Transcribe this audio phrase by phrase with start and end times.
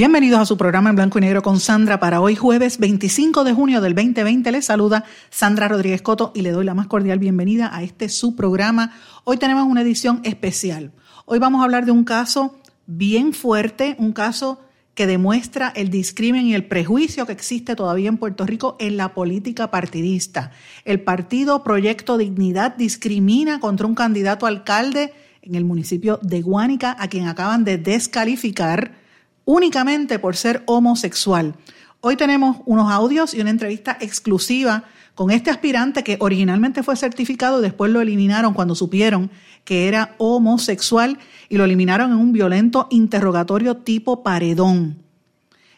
[0.00, 3.52] Bienvenidos a su programa en blanco y negro con Sandra para hoy jueves 25 de
[3.52, 4.50] junio del 2020.
[4.50, 8.34] Les saluda Sandra Rodríguez Coto y le doy la más cordial bienvenida a este su
[8.34, 8.94] programa.
[9.24, 10.92] Hoy tenemos una edición especial.
[11.26, 14.62] Hoy vamos a hablar de un caso bien fuerte, un caso
[14.94, 19.12] que demuestra el discrimen y el prejuicio que existe todavía en Puerto Rico en la
[19.12, 20.50] política partidista.
[20.86, 25.12] El partido Proyecto Dignidad discrimina contra un candidato alcalde
[25.42, 28.99] en el municipio de Guánica a quien acaban de descalificar
[29.50, 31.54] únicamente por ser homosexual.
[32.00, 34.84] Hoy tenemos unos audios y una entrevista exclusiva
[35.16, 39.28] con este aspirante que originalmente fue certificado y después lo eliminaron cuando supieron
[39.64, 44.98] que era homosexual y lo eliminaron en un violento interrogatorio tipo paredón.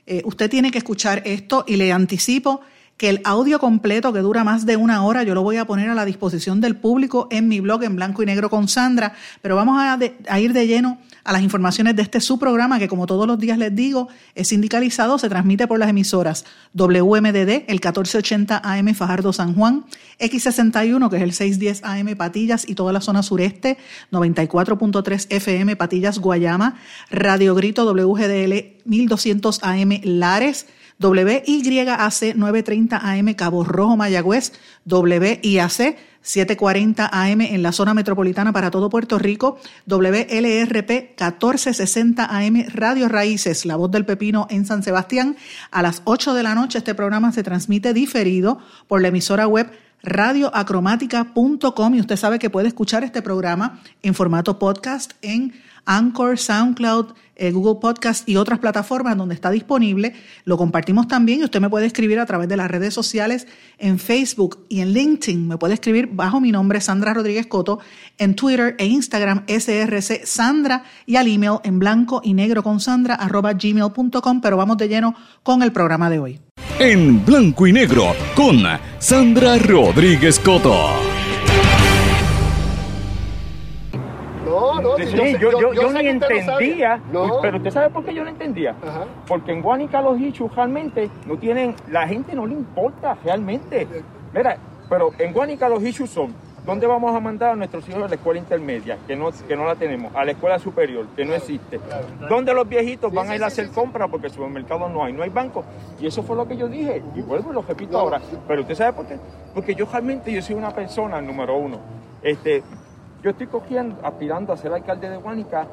[0.04, 2.60] Eh, usted tiene que escuchar esto y le anticipo
[2.98, 5.88] que el audio completo que dura más de una hora yo lo voy a poner
[5.88, 9.56] a la disposición del público en mi blog en blanco y negro con Sandra, pero
[9.56, 9.98] vamos a,
[10.28, 13.38] a ir de lleno a las informaciones de este su programa que como todos los
[13.38, 19.32] días les digo es sindicalizado, se transmite por las emisoras WMDD, el 1480 AM Fajardo
[19.32, 19.84] San Juan,
[20.18, 23.78] X61 que es el 610 AM Patillas y toda la zona sureste,
[24.10, 26.76] 94.3 FM Patillas Guayama,
[27.10, 30.66] Radio Grito WGDL 1200 AM Lares,
[31.02, 34.52] WYAC 930 AM Cabo Rojo Mayagüez,
[34.86, 43.08] WIAC 740 AM en la zona metropolitana para todo Puerto Rico, WLRP 1460 AM Radio
[43.08, 45.36] Raíces, La Voz del Pepino en San Sebastián.
[45.72, 49.70] A las 8 de la noche este programa se transmite diferido por la emisora web
[50.04, 55.52] radioacromática.com y usted sabe que puede escuchar este programa en formato podcast en
[55.84, 57.14] Anchor, SoundCloud,
[57.50, 60.14] Google Podcast y otras plataformas donde está disponible.
[60.44, 63.48] Lo compartimos también y usted me puede escribir a través de las redes sociales
[63.78, 65.48] en Facebook y en LinkedIn.
[65.48, 67.80] Me puede escribir bajo mi nombre, Sandra Rodríguez Coto,
[68.18, 73.14] en Twitter e Instagram, SRC Sandra, y al email en blanco y negro con Sandra,
[73.14, 74.40] arroba gmail.com.
[74.40, 76.40] Pero vamos de lleno con el programa de hoy.
[76.78, 78.62] En blanco y negro con
[78.98, 81.21] Sandra Rodríguez Coto.
[85.10, 87.00] Yo, yo, ni entendía,
[87.40, 88.74] pero usted sabe por qué yo no entendía.
[89.26, 93.86] Porque en Guanica los issues realmente no tienen, la gente no le importa realmente.
[94.34, 94.56] Mira,
[94.88, 96.34] pero en Guanica los issues son,
[96.66, 98.98] ¿dónde vamos a mandar a nuestros hijos a la escuela intermedia?
[99.06, 101.80] Que no, que no la tenemos, a la escuela superior, que no existe.
[102.28, 105.22] ¿Dónde los viejitos van a ir a hacer compras porque en supermercado no hay, no
[105.22, 105.64] hay banco?
[106.00, 108.20] Y eso fue lo que yo dije, y vuelvo y lo repito ahora.
[108.46, 109.16] Pero usted sabe por qué,
[109.54, 111.78] porque yo realmente yo soy una persona, número uno,
[112.22, 112.62] este,
[113.22, 115.66] yo estoy cogiendo, aspirando a ser alcalde de Guánica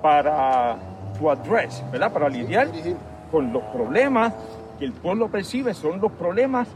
[0.00, 0.76] para
[1.18, 2.12] to address, ¿verdad?
[2.12, 2.68] Para lidiar
[3.30, 4.32] con los problemas
[4.78, 6.68] que el pueblo percibe, son los problemas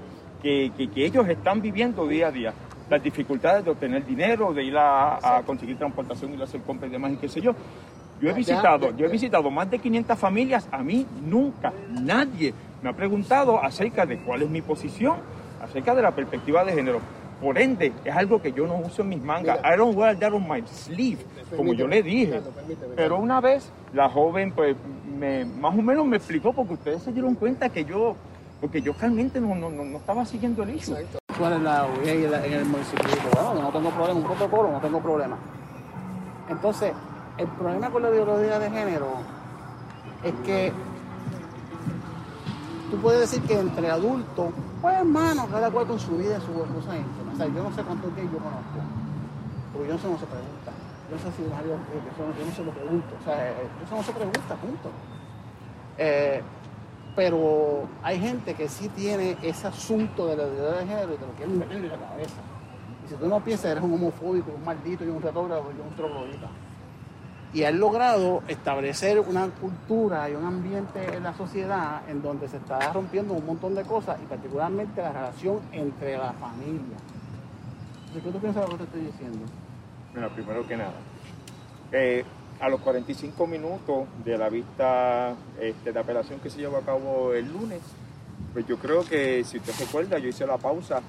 [0.43, 2.53] que, ellos están viviendo día a día.
[2.89, 7.13] Las dificultades de obtener dinero, de ir a, conseguir transportación, a hacer compras y demás
[7.13, 7.55] y qué sé yo.
[8.21, 12.53] Yo he visitado, yo he visitado más de 500 familias, a mí nunca, nadie
[12.83, 15.19] me ha preguntado acerca de cuál es mi posición,
[15.63, 17.01] acerca de la perspectiva de género.
[17.41, 19.61] Por ende, es algo que yo no uso en mis mangas.
[19.65, 21.25] I don't wear that on my sleeve,
[21.57, 22.41] como yo le dije.
[22.97, 24.77] Pero una vez la joven, pues,
[25.19, 28.17] me, más o menos me explicó, porque ustedes se dieron cuenta que yo,
[28.61, 30.97] porque yo realmente no, no, no estaba siguiendo el issue.
[31.39, 33.05] ¿Cuál es la en el municipio?
[33.33, 35.37] Bueno, no tengo problema, un protocolo, no tengo problema.
[36.49, 36.93] Entonces,
[37.37, 39.07] el problema con la ideología de género
[40.25, 40.73] es que
[42.91, 44.49] tú puedes decir que entre adultos,
[44.83, 46.97] pues hermano, cada cual con su vida, su cosa
[47.47, 48.79] yo no sé cuántos gays yo conozco,
[49.73, 50.73] porque yo no sé cómo se pregunta.
[51.09, 53.15] Yo no sé si eh, yo no sé lo pregunto.
[53.21, 54.91] O sea, eh, eso no se pregunta, punto.
[55.97, 56.43] Eh,
[57.17, 61.27] pero hay gente que sí tiene ese asunto de la identidad de género y te
[61.27, 62.41] lo quieren meter en la cabeza.
[63.05, 65.97] Y si tú no piensas, eres un homofóbico, un maldito y un retógrafo y un
[65.97, 66.49] troglodita
[67.53, 72.59] y han logrado establecer una cultura y un ambiente en la sociedad en donde se
[72.59, 76.97] está rompiendo un montón de cosas y particularmente la relación entre la familia.
[78.15, 79.47] ¿De qué tú piensas lo que te estoy diciendo?
[80.13, 80.95] Bueno, primero que nada,
[81.93, 82.25] eh,
[82.61, 87.35] a los 45 minutos de la vista este, de apelación que se llevó a cabo
[87.35, 87.81] el lunes,
[88.53, 91.01] pues yo creo que, si usted recuerda, yo hice la pausa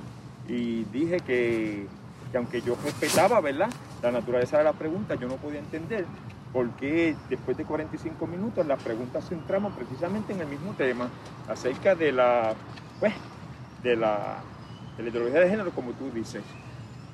[0.47, 1.87] y dije que,
[2.31, 3.69] que aunque yo respetaba, ¿verdad?
[4.01, 6.05] la naturaleza de la pregunta, yo no podía entender
[6.53, 11.09] por qué después de 45 minutos las preguntas centramos precisamente en el mismo tema,
[11.47, 12.53] acerca de la,
[12.99, 13.13] pues,
[13.83, 14.37] de la,
[14.97, 16.43] de la ideología de género, como tú dices.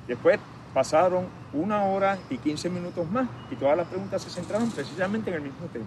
[0.06, 0.38] Después
[0.72, 5.36] pasaron una hora y 15 minutos más y todas las preguntas se centraron precisamente en
[5.36, 5.86] el mismo tema.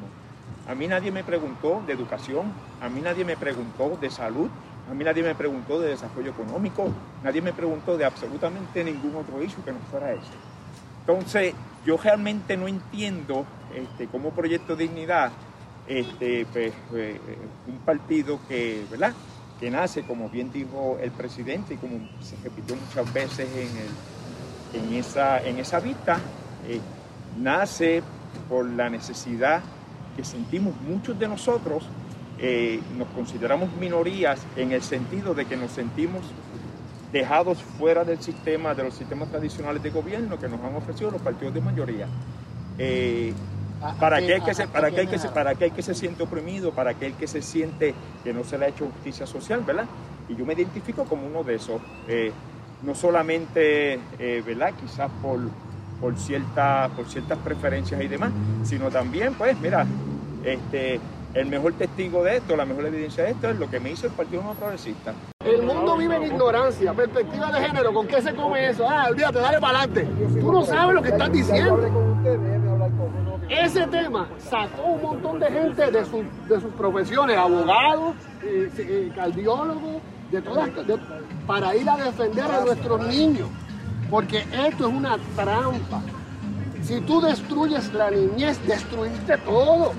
[0.67, 2.51] A mí nadie me preguntó de educación,
[2.81, 4.49] a mí nadie me preguntó de salud,
[4.89, 6.89] a mí nadie me preguntó de desarrollo económico,
[7.23, 10.33] nadie me preguntó de absolutamente ningún otro issue que no fuera ese.
[11.01, 11.53] Entonces,
[11.85, 15.31] yo realmente no entiendo este, cómo Proyecto Dignidad,
[15.87, 17.19] este, pues, eh,
[17.67, 19.13] un partido que, ¿verdad?
[19.59, 23.47] Que nace, como bien dijo el presidente y como se repitió muchas veces
[24.73, 26.19] en, en, esa, en esa vista,
[26.67, 26.79] eh,
[27.37, 28.01] nace
[28.47, 29.61] por la necesidad
[30.15, 31.89] que sentimos muchos de nosotros
[32.41, 36.21] eh, nos consideramos minorías en el sentido de que nos sentimos
[37.11, 41.21] dejados fuera del sistema, de los sistemas tradicionales de gobierno que nos han ofrecido los
[41.21, 42.07] partidos de mayoría.
[42.77, 43.33] Eh,
[43.99, 46.91] para aquel, que se, para, aquel que se, para aquel que se siente oprimido, para
[46.91, 47.93] aquel que se siente
[48.23, 49.85] que no se le ha hecho justicia social, ¿verdad?
[50.27, 52.31] Y yo me identifico como uno de esos, eh,
[52.83, 53.99] no solamente,
[54.45, 54.73] ¿verdad?
[54.79, 55.39] Quizás por,
[55.99, 58.31] por, cierta, por ciertas preferencias y demás,
[58.63, 59.85] sino también, pues, mira,
[60.43, 60.99] este,
[61.33, 64.07] el mejor testigo de esto, la mejor evidencia de esto es lo que me hizo
[64.07, 65.13] el Partido No Progresista.
[65.45, 68.87] El mundo vive en ignorancia, perspectiva de género, ¿con qué se come eso?
[68.89, 70.07] Ah, olvídate, dale para adelante.
[70.39, 72.58] Tú no sabes lo que estás diciendo.
[73.49, 80.01] Ese tema sacó un montón de gente de, de sus profesiones, abogados, eh, eh, cardiólogos,
[80.31, 80.69] de todas,
[81.47, 83.49] para ir a defender a nuestros niños.
[84.09, 86.01] Porque esto es una trampa.
[86.83, 89.93] Si tú destruyes la niñez, destruiste todo.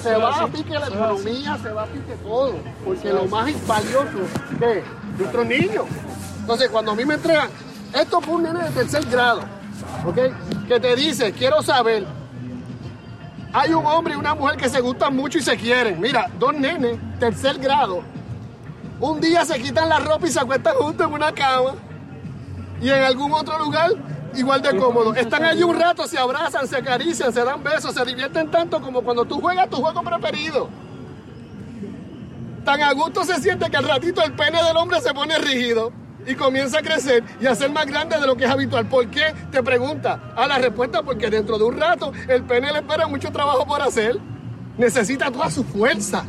[0.00, 2.54] Se va a pique la economía, se va a pique todo.
[2.84, 4.18] Porque lo más valioso
[4.60, 4.84] es
[5.18, 5.84] nuestros niños.
[6.40, 7.48] Entonces, cuando a mí me entregan,
[7.94, 9.40] esto fue un nene de tercer grado,
[10.06, 10.18] ¿ok?
[10.68, 12.06] Que te dice, quiero saber,
[13.56, 15.98] hay un hombre y una mujer que se gustan mucho y se quieren.
[15.98, 18.02] Mira, dos nenes, tercer grado,
[19.00, 21.72] un día se quitan la ropa y se acuestan juntos en una cama.
[22.82, 23.92] Y en algún otro lugar
[24.34, 25.14] igual de cómodo.
[25.14, 29.00] Están allí un rato, se abrazan, se acarician, se dan besos, se divierten tanto como
[29.00, 30.68] cuando tú juegas tu juego preferido.
[32.62, 35.92] Tan a gusto se siente que al ratito el pene del hombre se pone rígido
[36.26, 38.86] y comienza a crecer y a ser más grande de lo que es habitual.
[38.86, 39.34] ¿Por qué?
[39.50, 40.32] Te pregunta.
[40.36, 43.80] A la respuesta, porque dentro de un rato el pene le espera mucho trabajo por
[43.80, 44.18] hacer.
[44.76, 46.24] Necesita toda su fuerza.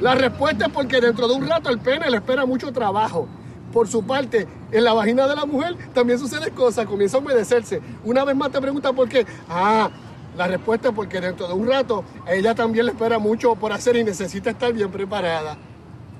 [0.00, 3.28] La respuesta es porque dentro de un rato el pene le espera mucho trabajo
[3.72, 7.80] por su parte, en la vagina de la mujer también suceden cosas, comienza a humedecerse.
[8.04, 9.26] Una vez más te pregunta por qué.
[9.48, 9.90] Ah,
[10.36, 13.96] la respuesta es porque dentro de un rato ella también le espera mucho por hacer
[13.96, 15.56] y necesita estar bien preparada.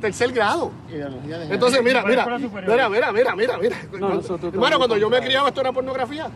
[0.00, 0.70] Tercer grado.
[1.50, 3.76] Entonces, mira, mira, mira, mira, mira, mira, mira.
[4.52, 6.30] Hermano, cuando yo me criaba esto era pornografía.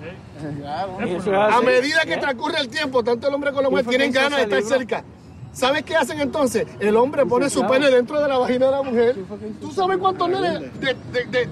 [1.51, 4.43] A medida que transcurre el tiempo, tanto el hombre como la mujer tienen ganas de
[4.45, 5.05] estar cerca.
[5.53, 6.67] ¿Sabes qué hacen entonces?
[6.81, 9.17] El hombre pone su pene dentro de la vagina de la mujer.
[9.61, 11.47] ¿Tú sabes cuántos nenes de, de, de,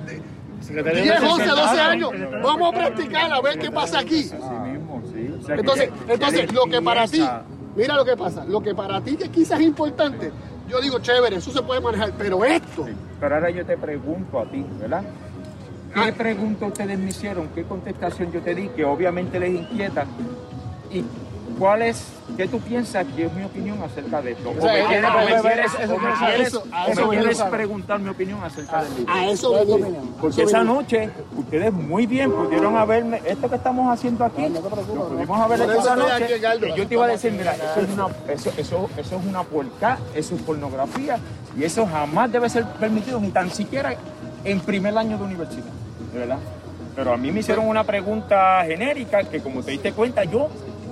[0.82, 2.10] de 10, 11, 12 años?
[2.42, 4.30] Vamos a practicar a ver qué pasa aquí.
[5.48, 7.22] Entonces, entonces lo que para ti,
[7.76, 10.32] mira lo que pasa, lo que para ti que quizás es importante,
[10.70, 12.86] yo digo, chévere, eso se puede manejar, pero esto...
[13.18, 15.02] Pero ahora yo te pregunto a ti, ¿verdad?
[15.92, 16.14] ¿Qué ah.
[16.16, 17.48] pregunta ustedes me hicieron?
[17.48, 18.68] ¿Qué contestación yo te di?
[18.68, 20.06] Que obviamente les inquieta.
[20.90, 21.04] ¿Y
[21.60, 22.02] ¿Cuál es,
[22.38, 24.48] qué tú piensas que es mi opinión acerca de esto?
[24.48, 24.86] ¿O me
[27.10, 29.12] quieres, preguntar mi opinión acerca del libro?
[29.12, 29.52] A eso
[30.22, 35.38] Porque esa noche ustedes muy bien pudieron haberme, esto que estamos haciendo aquí, lo pudimos
[35.38, 36.40] haber hecho esa noche.
[36.66, 39.42] Y yo te iba a decir, mira, eso es una, eso, eso, eso es una
[39.42, 41.18] puerca, eso es pornografía,
[41.54, 43.94] y eso jamás debe ser permitido, ni tan siquiera
[44.44, 45.72] en primer año de universidad,
[46.14, 46.38] de verdad.
[46.96, 50.48] Pero a mí me hicieron una pregunta genérica que como te diste cuenta, yo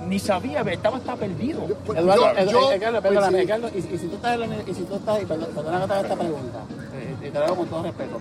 [0.09, 1.67] ni sabía, estaba hasta perdido.
[1.95, 5.93] Eduardo, yo, perdóname, y, si tú estás, y si tú estás, y perdona que te
[5.93, 6.59] haga esta pregunta,
[6.93, 8.19] eh, y te lo hago con todo respeto,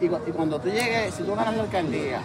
[0.00, 2.20] y, y, cuando tú llegues, si tú ganas la alcaldía,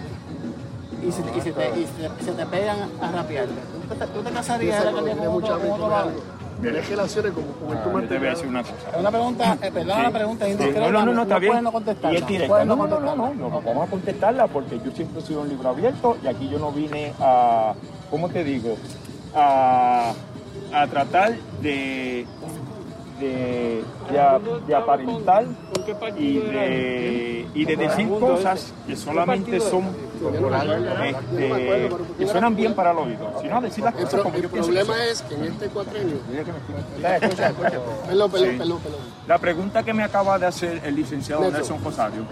[1.01, 3.53] y, si te, y se, te pegan a rapearte,
[3.87, 7.33] ¿tú te, tú te casarías de la alcaldía con otro, con otro Tienes que hacer
[7.33, 8.75] como, Te voy a decir una cosa.
[8.93, 11.63] Es una pregunta, eh, perdón, la pregunta es No, no, no, no, está bien.
[11.63, 12.17] No contestarla.
[12.17, 12.65] Y es directa.
[12.65, 15.49] No, no, no, no, no, no, vamos a contestarla porque yo siempre he sido un
[15.49, 17.73] libro abierto y aquí yo no vine a,
[18.09, 18.77] ¿cómo te digo?
[19.35, 20.13] A,
[20.73, 22.25] a tratar de,
[23.19, 23.83] de,
[24.67, 25.45] de, aparentar
[26.17, 29.85] y de, y de decir cosas que solamente son
[31.03, 34.71] este, que suenan bien para el oído, sino decir las cosas como yo pienso.
[34.71, 36.17] El problema es que en este cuatrenio.
[39.27, 41.83] La pregunta que me acaba de hacer el licenciado Nelson.
[41.83, 42.23] Rosario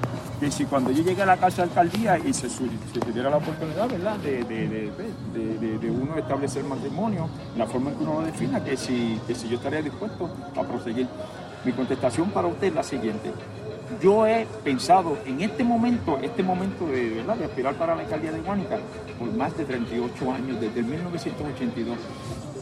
[0.43, 3.87] que si cuando yo llegué a la casa de alcaldía y se, tuviera la oportunidad,
[3.87, 9.21] ¿verdad?, de, de, uno establecer matrimonio, la forma en que uno lo defina, que si,
[9.25, 11.07] que si yo estaría dispuesto a proseguir.
[11.63, 13.31] Mi contestación para usted es la siguiente.
[14.01, 17.37] Yo he pensado en este momento, este momento de, ¿verdad?
[17.37, 18.79] de aspirar para la alcaldía de Guánica
[19.17, 21.97] por más de 38 años, desde 1982.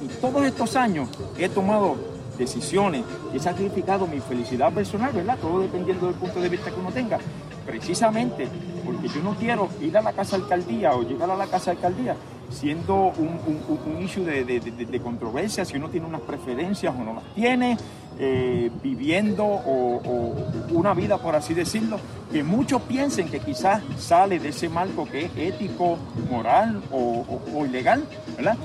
[0.03, 1.97] Y todos estos años he tomado
[2.38, 5.38] decisiones he sacrificado mi felicidad personal, ¿verdad?
[5.39, 7.17] Todo dependiendo del punto de vista que uno tenga.
[7.65, 8.47] Precisamente
[8.85, 12.15] porque yo no quiero ir a la casa alcaldía o llegar a la casa alcaldía
[12.51, 13.39] siendo un,
[13.85, 17.77] un, issue de, controversia, si uno tiene unas preferencias o no las tiene,
[18.19, 20.35] eh, viviendo o,
[20.71, 21.99] una vida, por así decirlo,
[22.31, 25.97] que muchos piensen que quizás sale de ese marco que es ético,
[26.29, 28.03] moral o, ilegal,
[28.35, 28.57] ¿verdad?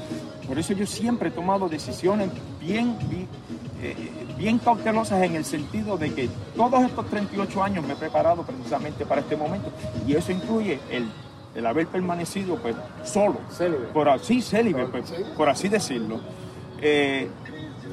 [0.47, 2.97] Por eso yo siempre he tomado decisiones bien,
[3.83, 3.95] eh,
[4.37, 9.07] bien cautelosas en el sentido de que todos estos 38 años me he preparado precisamente
[9.07, 9.71] para este momento
[10.07, 11.11] y eso incluye el
[11.57, 13.39] el haber permanecido pues solo,
[13.93, 16.21] por así célibe, pues, por así decirlo.
[16.83, 17.29] Eh,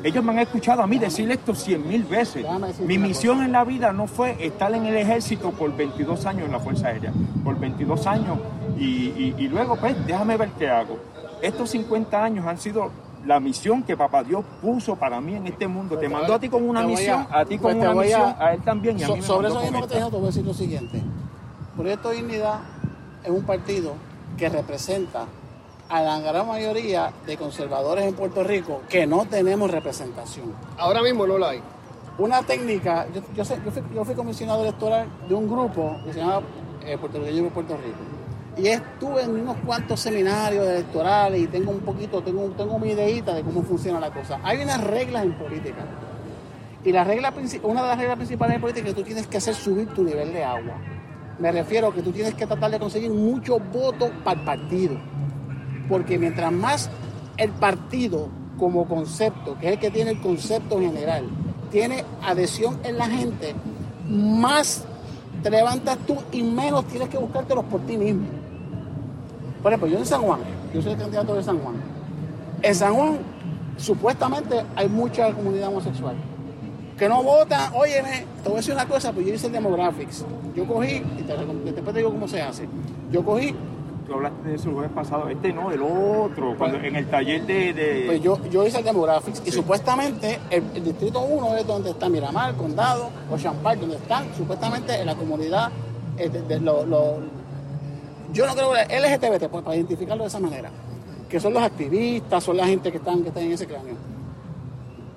[0.04, 2.46] ellos me han escuchado a mí decir esto cien mil veces.
[2.82, 6.52] Mi misión en la vida no fue estar en el ejército por 22 años en
[6.52, 8.38] la Fuerza Aérea, por 22 años
[8.78, 11.00] y, y luego pues déjame ver qué hago.
[11.42, 12.92] Estos 50 años han sido
[13.25, 15.98] la misión que papá Dios puso para mí en este mundo.
[15.98, 18.62] Te mandó a ti con una misión, a, ti con pues una misión, a, él
[18.62, 21.01] también y a mí Sobre eso mismo que te te voy a decir lo siguiente.
[21.75, 22.60] Proyecto Dignidad
[23.24, 23.94] es un partido
[24.38, 25.25] que representa
[25.89, 30.53] a la gran mayoría de conservadores en Puerto Rico que no tenemos representación.
[30.77, 31.62] Ahora mismo no la hay.
[32.18, 36.42] Una técnica, yo, yo, fui, yo fui, comisionado electoral de un grupo que se llama
[36.86, 38.12] eh, Puerto Rico Puerto Rico.
[38.55, 43.33] Y estuve en unos cuantos seminarios electorales y tengo un poquito, tengo, tengo mi ideita
[43.33, 44.39] de cómo funciona la cosa.
[44.43, 45.86] Hay unas reglas en política.
[46.86, 47.33] Y la regla,
[47.63, 50.03] una de las reglas principales en política es que tú tienes que hacer subir tu
[50.03, 50.75] nivel de agua.
[51.39, 54.98] Me refiero a que tú tienes que tratar de conseguir muchos votos para el partido.
[55.89, 56.89] Porque mientras más
[57.38, 58.29] el partido
[58.60, 61.27] como concepto, que es el que tiene el concepto general,
[61.72, 63.55] tiene adhesión en la gente,
[64.07, 64.86] más
[65.41, 68.43] te levantas tú y menos tienes que buscártelos por ti mismo.
[69.63, 70.41] Por ejemplo, yo en San Juan,
[70.74, 71.75] yo soy el candidato de San Juan.
[72.62, 73.17] En San Juan,
[73.77, 76.15] supuestamente hay mucha comunidad homosexual
[76.98, 80.25] que no votan, óyeme, te voy a decir una cosa, pues yo hice el demographics.
[80.55, 82.67] Yo cogí, y te, después te digo cómo se hace.
[83.12, 83.55] Yo cogí.
[84.05, 87.46] Tú hablaste de eso el jueves pasado, este no, el otro, cuando, en el taller
[87.46, 88.03] de.
[88.05, 92.53] Pues yo, yo hice el demographics y supuestamente el, distrito 1 es donde está Miramar,
[92.55, 95.72] Condado, o Champagne, donde están supuestamente en la comunidad
[96.17, 97.20] eh, de, lo,
[98.34, 100.70] yo no creo que LGTB, pues, para identificarlo de esa manera,
[101.30, 104.13] que son los activistas, son la gente que están, que están en ese cráneo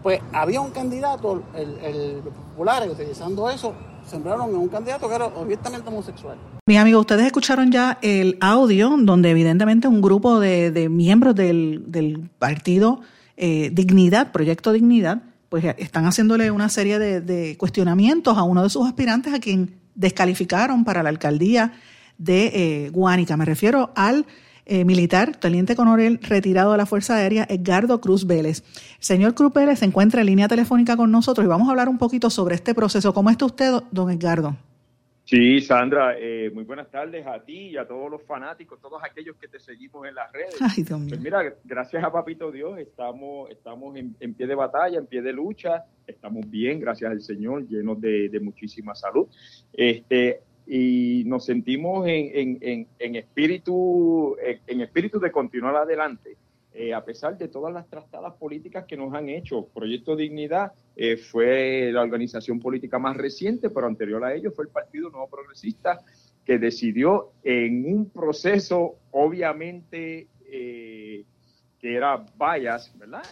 [0.07, 3.75] pues había un candidato, el, el popular, utilizando eso,
[4.09, 6.37] sembraron a un candidato que era abiertamente homosexual.
[6.65, 13.01] Mis amigos, ustedes escucharon ya el audio donde evidentemente un grupo de, miembros del, partido
[13.37, 18.87] eh, Dignidad, Proyecto Dignidad, pues están haciéndole una serie de, cuestionamientos a uno de sus
[18.87, 21.73] aspirantes a quien descalificaron para la alcaldía
[22.19, 22.47] de
[22.87, 23.37] eh, Guánica.
[23.37, 24.27] Me refiero al
[24.69, 28.65] eh, militar, teniente coronel retirado de la Fuerza Aérea, Edgardo Cruz Vélez.
[28.99, 31.99] señor Cruz Vélez se encuentra en línea telefónica con nosotros y vamos a hablar un
[31.99, 33.15] poquito sobre este proceso.
[33.15, 34.57] ¿Cómo está usted, don Edgardo?
[35.27, 39.35] Sí, Sandra, eh, muy buenas tardes a ti y a todos los fanáticos, todos aquellos
[39.37, 40.57] que te seguimos en las redes.
[40.61, 41.09] Ay, Dios mío.
[41.09, 45.33] Pues mira, gracias a Papito Dios estamos, estamos en, pie de batalla, en pie de
[45.33, 49.27] lucha, estamos bien, gracias al Señor, llenos de, de muchísima salud.
[49.73, 56.37] Este, y nos sentimos en, en, en, espíritu, en, espíritu de continuar adelante.
[56.75, 59.67] Eh, a pesar de todas las trastadas políticas que nos han hecho.
[59.73, 64.71] Proyecto Dignidad eh, fue la organización política más reciente, pero anterior a ello fue el
[64.71, 66.01] Partido Nuevo Progresista,
[66.45, 71.25] que decidió en un proceso obviamente eh,
[71.79, 73.23] que era bias, ¿verdad?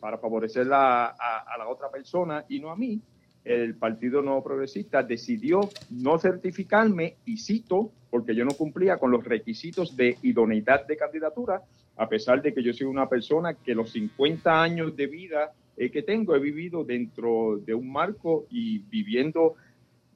[0.00, 3.00] para favorecer a, a, la otra persona y no a mí,
[3.44, 9.24] el Partido Nuevo Progresista decidió no certificarme, y cito, porque yo no cumplía con los
[9.24, 11.62] requisitos de idoneidad de candidatura,
[11.96, 15.90] a pesar de que yo soy una persona que los 50 años de vida eh,
[15.90, 19.54] que tengo he vivido dentro de un marco y viviendo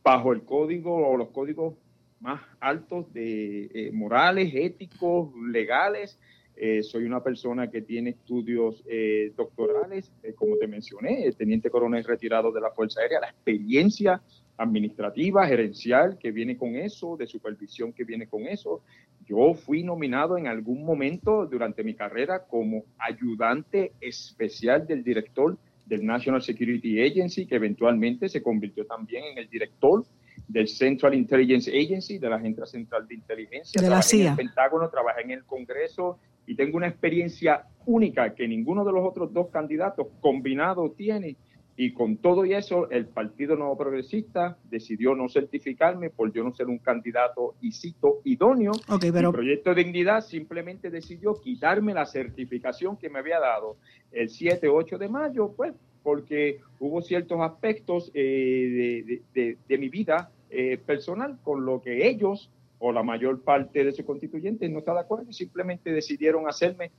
[0.03, 1.75] bajo el código o los códigos
[2.21, 6.19] más altos de eh, morales, éticos, legales,
[6.61, 12.03] eh, soy una persona que tiene estudios eh, doctorales, eh, como te mencioné, teniente coronel
[12.03, 14.21] retirado de la Fuerza Aérea, la experiencia
[14.57, 18.83] administrativa, gerencial que viene con eso, de supervisión que viene con eso.
[19.25, 26.05] Yo fui nominado en algún momento durante mi carrera como ayudante especial del director del
[26.05, 30.05] National Security Agency, que eventualmente se convirtió también en el director
[30.49, 33.81] del Central Intelligence Agency, de la Agencia Central de Inteligencia.
[33.81, 34.25] De la CIA.
[34.25, 38.93] En el Pentágono, trabajé en el Congreso y tengo una experiencia única que ninguno de
[38.93, 41.37] los otros dos candidatos combinados tiene.
[41.77, 46.53] Y con todo y eso, el Partido Nuevo Progresista decidió no certificarme por yo no
[46.53, 48.73] ser un candidato, y cito, idóneo.
[49.01, 49.29] pero...
[49.29, 53.77] El Proyecto de Dignidad simplemente decidió quitarme la certificación que me había dado
[54.11, 60.79] el 7, 8 de mayo, pues porque hubo ciertos aspectos eh, de, mi vida eh,
[60.79, 65.01] personal con lo que ellos o la mayor parte de sus constituyentes no está de
[65.01, 66.91] acuerdo y simplemente decidieron hacerme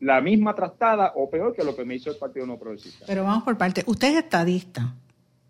[0.00, 3.04] la misma trastada o peor que lo que me hizo el Partido No Progresista.
[3.06, 3.82] Pero vamos por parte.
[3.86, 4.94] Usted es estadista.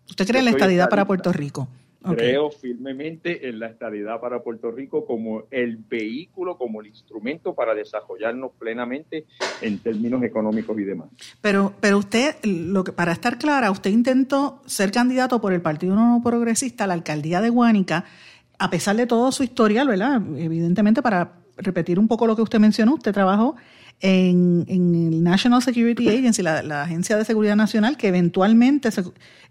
[0.09, 1.67] ¿Usted cree en la estadidad para Puerto Rico?
[2.01, 7.75] Creo firmemente en la estadidad para Puerto Rico como el vehículo, como el instrumento para
[7.75, 9.25] desarrollarnos plenamente
[9.61, 11.09] en términos económicos y demás.
[11.41, 15.93] Pero, pero usted, lo que, para estar clara, usted intentó ser candidato por el Partido
[15.93, 18.05] No Progresista a la alcaldía de Guánica,
[18.59, 20.21] a pesar de todo su historial, ¿verdad?
[20.37, 23.55] Evidentemente, para repetir un poco lo que usted mencionó, usted trabajó
[24.01, 28.89] en, el National Security Agency, la, Agencia de Seguridad Nacional, que eventualmente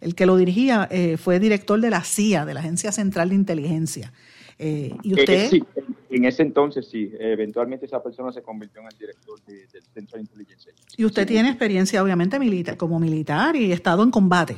[0.00, 3.34] el que lo dirigía eh, fue director de la CIA, de la Agencia Central de
[3.34, 4.12] Inteligencia.
[4.58, 5.50] Eh, y eh, usted...
[5.50, 5.64] sí,
[6.10, 10.22] en ese entonces sí, eventualmente esa persona se convirtió en el director del Centro de
[10.22, 10.72] Inteligencia.
[10.96, 14.56] Y usted tiene experiencia obviamente militar, como militar y estado en combate.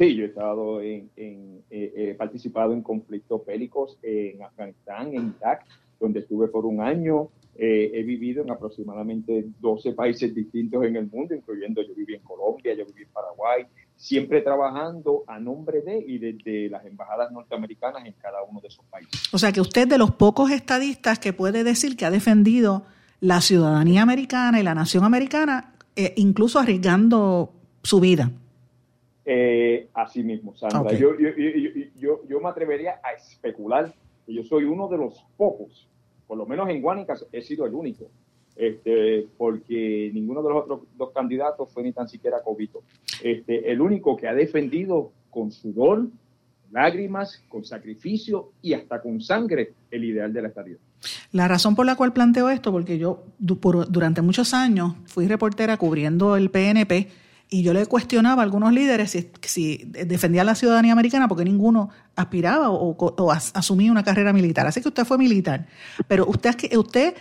[0.00, 1.10] Sí, yo he estado en,
[1.68, 5.66] he participado en conflictos bélicos en Afganistán, en Irak,
[6.00, 11.06] donde estuve por un año, eh, he vivido en aproximadamente 12 países distintos en el
[11.06, 15.98] mundo, incluyendo yo viví en Colombia, yo viví en Paraguay, siempre trabajando a nombre de
[15.98, 19.34] y desde las embajadas norteamericanas en cada uno de esos países.
[19.34, 22.84] O sea que usted de los pocos estadistas que puede decir que ha defendido
[23.20, 27.52] la ciudadanía americana y la nación americana, eh, incluso arriesgando
[27.82, 28.30] su vida.
[29.32, 30.92] Eh, así mismo, Sandra.
[30.92, 31.28] Yo, yo,
[31.96, 33.92] yo, yo me atrevería a especular
[34.26, 35.88] que yo soy uno de los pocos
[36.30, 38.08] por lo menos en Guánica he sido el único,
[38.54, 42.84] este, porque ninguno de los otros dos candidatos fue ni tan siquiera cobito.
[43.20, 46.06] Este, el único que ha defendido con sudor,
[46.70, 50.76] lágrimas, con sacrificio y hasta con sangre el ideal de la estadía.
[51.32, 56.36] La razón por la cual planteo esto, porque yo durante muchos años fui reportera cubriendo
[56.36, 57.08] el PNP
[57.50, 61.90] y yo le cuestionaba a algunos líderes si, si defendían la ciudadanía americana porque ninguno
[62.14, 64.68] aspiraba o, asumía una carrera militar.
[64.68, 65.66] Así que usted fue militar.
[66.06, 67.14] Pero usted, usted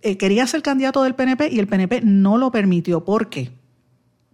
[0.00, 3.04] eh, quería ser candidato del PNP y el PNP no lo permitió.
[3.04, 3.50] ¿Por qué?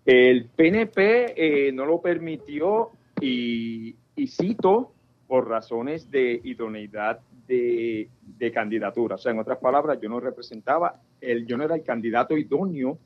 [0.05, 4.93] El PNP eh, no lo permitió y, cito
[5.27, 8.09] por razones de idoneidad de,
[8.39, 9.15] de, candidatura.
[9.15, 12.99] O sea, en otras palabras, yo no representaba, el, yo no era el candidato idóneo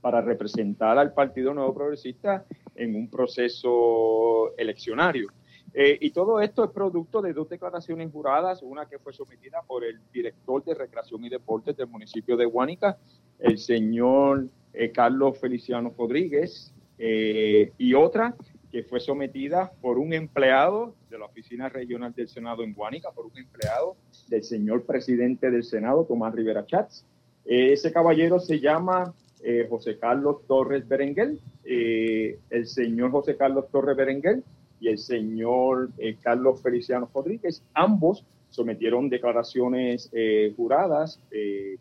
[0.00, 5.28] para representar al Partido Nuevo Progresista en un proceso eleccionario.
[5.72, 9.84] Eh, y todo esto es producto de dos declaraciones juradas, una que fue sometida por
[9.84, 12.98] el director de Recreación y Deportes del municipio de Guánica,
[13.38, 18.34] el señor eh, Carlos Feliciano Rodríguez, eh, y otra
[18.72, 23.26] que fue sometida por un empleado de la Oficina Regional del Senado en Guánica, por
[23.26, 23.96] un empleado
[24.28, 27.04] del señor presidente del Senado, Tomás Rivera Chats.
[27.44, 33.96] ese caballero se llama eh, José Carlos Torres Berenguel, eh, el señor José Carlos Torres
[33.96, 34.44] Berenguel
[34.80, 40.10] y el señor eh, Carlos Feliciano Rodríguez, ambos sometieron declaraciones
[40.56, 41.20] juradas,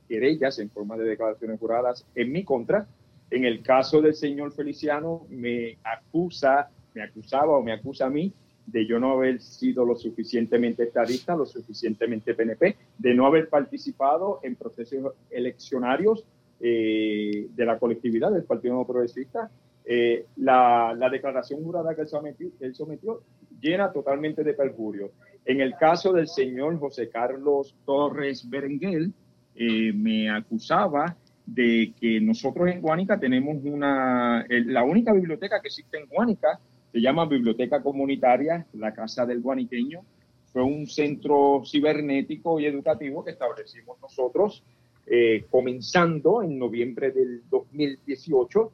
[0.07, 2.87] querellas en forma de declaraciones juradas en mi contra.
[3.31, 8.31] En el caso del señor Feliciano, me acusa, me acusaba o me acusa a mí
[8.67, 14.39] de yo no haber sido lo suficientemente estadista, lo suficientemente PNP, de no haber participado
[14.43, 16.23] en procesos eleccionarios
[16.61, 19.49] eh, de la colectividad del Partido Nuevo Progresista.
[19.85, 23.23] Eh, la, declaración jurada que él sometió, él sometió
[23.59, 25.11] llena totalmente de perjurio.
[25.45, 29.13] En el caso del señor José Carlos Torres Berenguel,
[29.55, 35.97] eh, me acusaba de que nosotros en Guánica tenemos una, la única biblioteca que existe
[35.97, 36.59] en Guánica,
[36.91, 40.01] se llama Biblioteca Comunitaria, la Casa del Guaniqueño.
[40.51, 44.63] Fue un centro cibernético y educativo que establecimos nosotros
[45.05, 48.71] eh, comenzando en noviembre del 2018,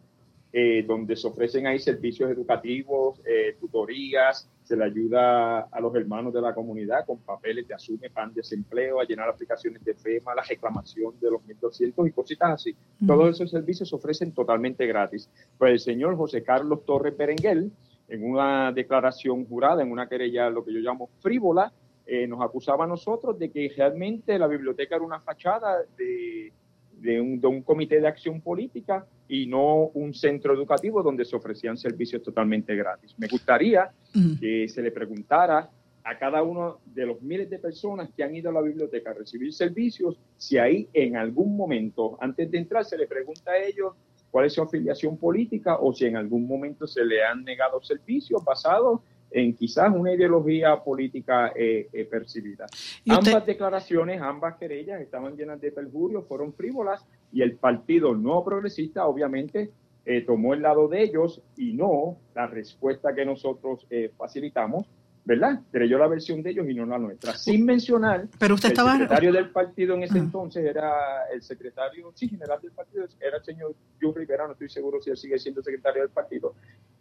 [0.57, 6.33] eh, donde se ofrecen ahí servicios educativos, eh, tutorías, se le ayuda a los hermanos
[6.33, 10.43] de la comunidad con papeles de asume, pan, desempleo, a llenar aplicaciones de FEMA, la
[10.43, 12.75] reclamación de los 1.200 y cositas así.
[13.05, 15.29] Todos esos servicios se ofrecen totalmente gratis.
[15.57, 17.71] Pues el señor José Carlos Torres Berenguel,
[18.07, 21.73] en una declaración jurada, en una querella, lo que yo llamo frívola,
[22.05, 26.53] eh, nos acusaba a nosotros de que realmente la biblioteca era una fachada de,
[26.97, 31.35] de un, de un comité de acción política y no un centro educativo donde se
[31.35, 33.15] ofrecían servicios totalmente gratis.
[33.17, 33.91] Me gustaría
[34.39, 35.69] que se le preguntara
[36.03, 39.13] a cada uno de los miles de personas que han ido a la biblioteca a
[39.13, 43.93] recibir servicios, si ahí en algún momento, antes de entrar, se le pregunta a ellos
[44.29, 48.43] cuál es su afiliación política o si en algún momento se le han negado servicios
[48.43, 52.67] basados en quizás una ideología política eh, eh, percibida.
[53.07, 59.05] Ambas declaraciones, ambas querellas estaban llenas de perjurio, fueron frívolas y el Partido No Progresista
[59.05, 59.71] obviamente
[60.05, 64.85] eh, tomó el lado de ellos y no la respuesta que nosotros facilitamos
[65.25, 65.61] ¿verdad?
[65.71, 67.33] Creyó la versión de ellos y no la nuestra.
[67.33, 68.91] Sin mencionar, Pero usted el estaba...
[68.93, 73.43] secretario del partido en ese entonces era el secretario, sí, general del partido, era el
[73.43, 76.53] señor John Rivera, no estoy seguro si él sigue siendo secretario del partido.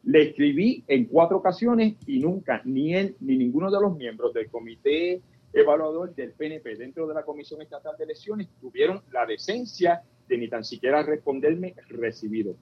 [0.04, 4.48] Le escribí en cuatro ocasiones y nunca, ni él ni ninguno de los miembros del
[4.48, 5.20] comité
[5.52, 10.48] evaluador del PNP dentro de la Comisión Estatal de Elecciones tuvieron la decencia de ni
[10.48, 12.56] tan siquiera responderme recibido.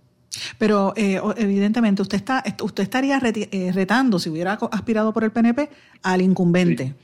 [0.58, 5.68] Pero eh, evidentemente usted está usted estaría eh, retando, si hubiera aspirado por el PNP,
[6.02, 6.94] al incumbente.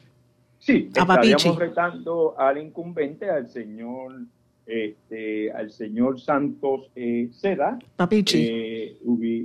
[0.59, 4.13] Sí, estaríamos retando al incumbente, al señor
[4.69, 7.79] este, al señor Santos eh, Seda.
[7.97, 8.99] Papichi.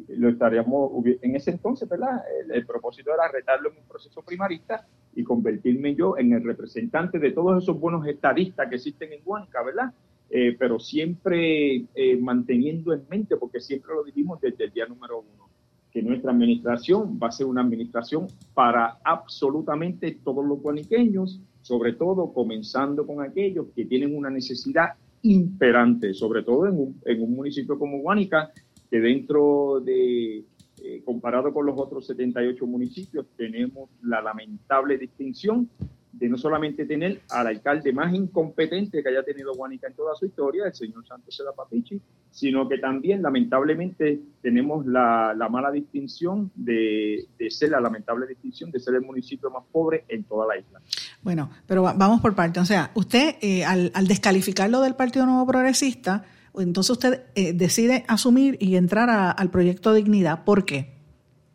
[0.10, 2.22] lo estaríamos, en ese entonces, ¿verdad?
[2.52, 4.86] El, propósito era retarlo en un proceso primarista
[5.16, 9.64] y convertirme yo en el representante de todos esos buenos estadistas que existen en Huanca,
[9.64, 9.94] ¿verdad?
[10.36, 15.20] Eh, pero siempre eh, manteniendo en mente, porque siempre lo dijimos desde el día número
[15.20, 15.48] uno,
[15.92, 22.34] que nuestra administración va a ser una administración para absolutamente todos los guaniqueños, sobre todo
[22.34, 27.78] comenzando con aquellos que tienen una necesidad imperante, sobre todo en un, en un municipio
[27.78, 28.52] como Guanica,
[28.90, 30.46] que dentro de,
[30.84, 35.70] eh, comparado con los otros 78 municipios, tenemos la lamentable distinción
[36.14, 40.28] de no solamente tener al alcalde más incompetente que haya tenido Guanica en toda su
[40.28, 42.00] historia, el señor Santos Seda Papichi,
[42.30, 48.94] sino que también lamentablemente tenemos la, mala distinción de, ser la lamentable distinción de ser
[48.96, 50.80] el municipio más pobre en toda la isla.
[51.24, 52.60] Bueno, pero vamos por parte.
[52.60, 58.58] O sea, usted eh, al, descalificarlo del Partido Nuevo Progresista, entonces usted eh, decide asumir
[58.60, 60.44] y entrar al proyecto Dignidad.
[60.44, 60.94] ¿Por qué?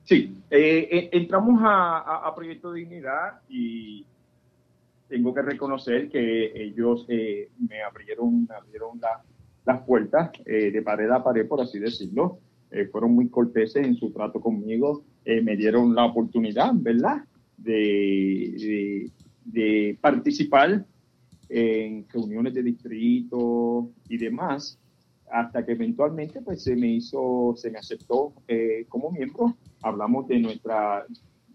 [0.03, 4.07] Sí, eh, entramos a, a Proyecto Dignidad y
[5.09, 9.01] tengo que reconocer que ellos eh, me abrieron, abrieron
[9.65, 12.39] las puertas eh, de pared a pared, por así decirlo.
[12.71, 15.05] Eh, fueron muy corteses en su trato conmigo.
[15.25, 17.25] me dieron la oportunidad, ¿verdad?,
[17.57, 19.11] de,
[19.45, 20.85] de, participar
[21.49, 24.79] en reuniones de distrito y demás,
[25.31, 28.35] hasta que eventualmente pues se me hizo, se me aceptó
[28.89, 29.57] como miembro.
[29.83, 31.05] Hablamos de nuestra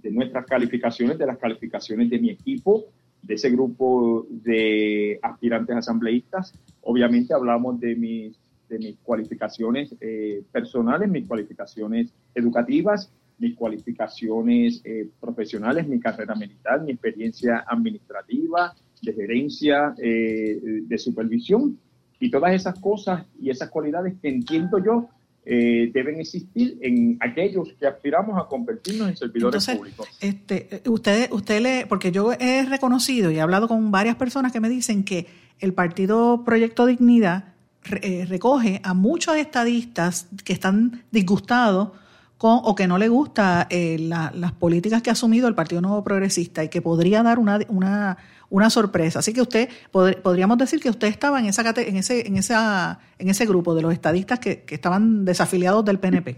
[0.02, 2.86] de nuestras calificaciones, de las calificaciones de mi equipo,
[3.24, 6.54] de ese grupo de aspirantes asambleístas.
[6.82, 8.38] Obviamente hablamos de mis,
[8.70, 13.10] de mis cualificaciones eh, personales, mis cualificaciones educativas,
[13.40, 21.78] mis cualificaciones eh, profesionales, mi carrera militar, mi experiencia administrativa, de gerencia, eh, de supervisión
[22.20, 25.10] y todas esas cosas y esas cualidades que entiendo yo
[25.46, 30.08] eh, deben existir en aquellos que aspiramos a convertirnos en servidores públicos.
[30.22, 34.62] Este, usted, usted le, porque yo he reconocido y he hablado con varias personas que
[34.62, 35.28] me dicen que
[35.60, 37.54] el partido Proyecto Dignidad
[38.02, 41.90] eh, recoge a muchos estadistas que están disgustados
[42.38, 46.04] con o que no le gusta eh, las políticas que ha asumido el Partido Nuevo
[46.04, 48.18] Progresista y que podría dar una, una
[48.54, 49.20] una sorpresa.
[49.20, 53.30] Así que usted, podríamos decir que usted estaba en, esa, en, ese, en, esa, en
[53.30, 56.36] ese grupo de los estadistas que, estaban desafiliados del PNP.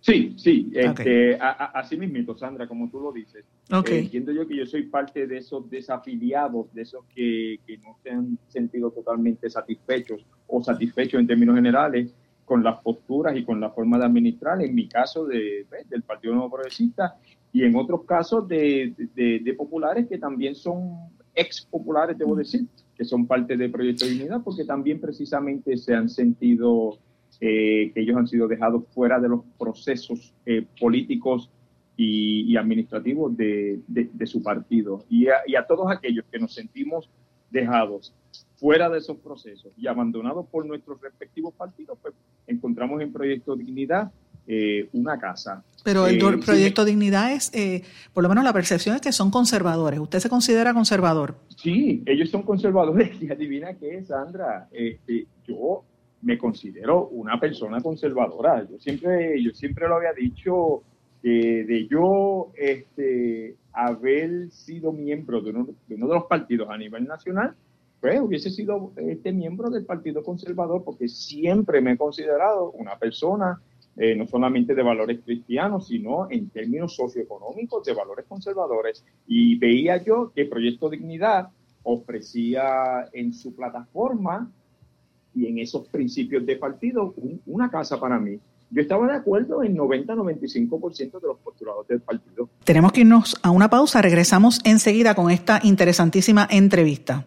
[0.00, 3.42] Sí, sí, este, así mismo, Sandra, como tú lo dices.
[3.70, 8.10] Eh, entiendo yo que yo soy parte de esos desafiliados, de esos que, no se
[8.10, 12.12] han sentido totalmente satisfechos o satisfechos en términos generales
[12.44, 16.34] con las posturas y con la forma de administrar, en mi caso de, del Partido
[16.34, 17.16] Nuevo Progresista
[17.50, 23.04] y en otros casos de, de populares que también son ex populares, debo decir, que
[23.04, 26.98] son parte del Proyecto de Dignidad, porque también precisamente se han sentido
[27.40, 31.50] eh, que ellos han sido dejados fuera de los procesos eh, políticos
[31.96, 33.82] y, administrativos de,
[34.24, 35.04] su partido.
[35.10, 37.10] Y a, todos aquellos que nos sentimos
[37.50, 38.14] dejados
[38.56, 42.14] fuera de esos procesos y abandonados por nuestros respectivos partidos, pues
[42.46, 44.10] encontramos en Proyecto Dignidad
[44.52, 45.62] eh, una casa.
[45.84, 49.30] Pero el eh, proyecto Dignidad es, eh, por lo menos la percepción es que son
[49.30, 50.00] conservadores.
[50.00, 51.36] ¿Usted se considera conservador?
[51.56, 53.10] Sí, ellos son conservadores.
[53.22, 55.84] Y adivina qué, Sandra, este, yo
[56.22, 58.66] me considero una persona conservadora.
[58.68, 60.82] Yo siempre, yo siempre lo había dicho
[61.22, 67.04] de yo este, haber sido miembro de uno, de uno de los partidos a nivel
[67.04, 67.54] nacional,
[68.00, 73.60] pues hubiese sido este miembro del Partido Conservador porque siempre me he considerado una persona
[73.96, 79.04] eh, no solamente de valores cristianos, sino en términos socioeconómicos de valores conservadores.
[79.26, 81.48] Y veía yo que Proyecto Dignidad
[81.82, 84.50] ofrecía en su plataforma
[85.34, 87.14] y en esos principios de partido
[87.46, 88.38] una casa para mí.
[88.70, 92.48] Yo estaba de acuerdo en 90-95% de los postulados del partido.
[92.64, 97.26] Tenemos que irnos a una pausa, regresamos enseguida con esta interesantísima entrevista.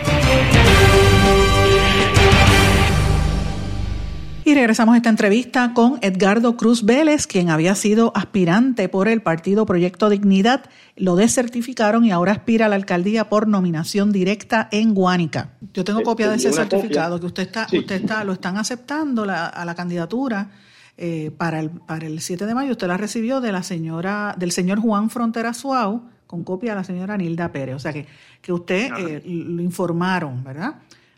[4.43, 9.21] Y regresamos a esta entrevista con Edgardo Cruz Vélez, quien había sido aspirante por el
[9.21, 10.65] partido Proyecto Dignidad.
[10.95, 15.51] Lo desertificaron y ahora aspira a la alcaldía por nominación directa en Guánica.
[15.73, 19.63] Yo tengo copia de ese certificado que usted está, usted está, lo están aceptando a
[19.63, 20.49] la candidatura
[20.97, 24.51] eh, para, el, para el 7 de mayo usted la recibió de la señora, del
[24.51, 27.75] señor Juan Frontera Suau, con copia de la señora Nilda Pérez.
[27.75, 28.05] O sea que,
[28.41, 30.75] que usted eh, lo informaron, ¿verdad?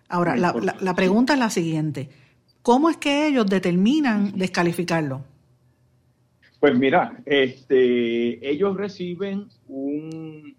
[0.07, 2.09] Ahora, la, la, pregunta es la siguiente.
[2.63, 5.21] ¿Cómo es que ellos determinan descalificarlo?
[6.61, 10.55] Pues mira, este, ellos reciben un,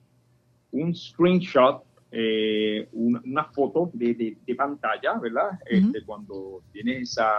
[0.73, 5.59] un screenshot, eh, una, foto de, de, pantalla, ¿verdad?
[5.65, 7.31] Este, cuando tiene esa,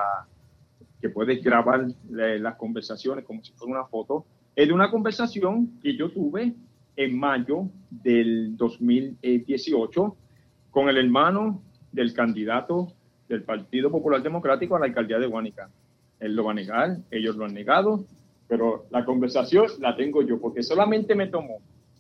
[1.00, 4.26] que puedes grabar las conversaciones como si fuera una foto,
[4.56, 6.56] es de una conversación que yo tuve
[6.96, 10.18] en mayo del 2018
[10.72, 12.96] con el hermano del candidato
[13.28, 15.70] del Partido Popular Democrático a la alcaldía de Guanica.
[16.20, 18.06] Él lo va a negar, ellos lo han negado,
[18.48, 21.58] pero la conversación la tengo yo, porque solamente me tomó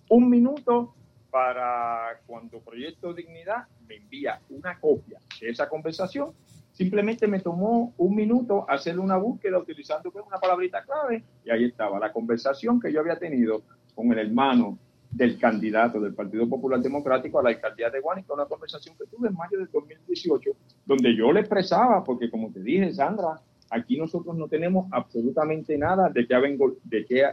[0.09, 0.93] un minuto
[1.31, 6.31] para cuando Proyecto Dignidad me envía una copia de esa conversación
[6.75, 11.97] Simplemente me tomó un minuto hacer una búsqueda utilizando una palabrita clave y ahí estaba
[11.99, 13.63] la conversación que yo había tenido
[13.95, 14.77] con el hermano
[15.15, 19.29] del candidato del Partido Popular Democrático a la alcaldía de Guánica, una conversación que tuve
[19.29, 20.51] en mayo del 2018,
[20.85, 26.09] donde yo le expresaba, porque como te dije, Sandra, aquí nosotros no tenemos absolutamente nada
[26.09, 26.35] de que,
[26.83, 27.23] de que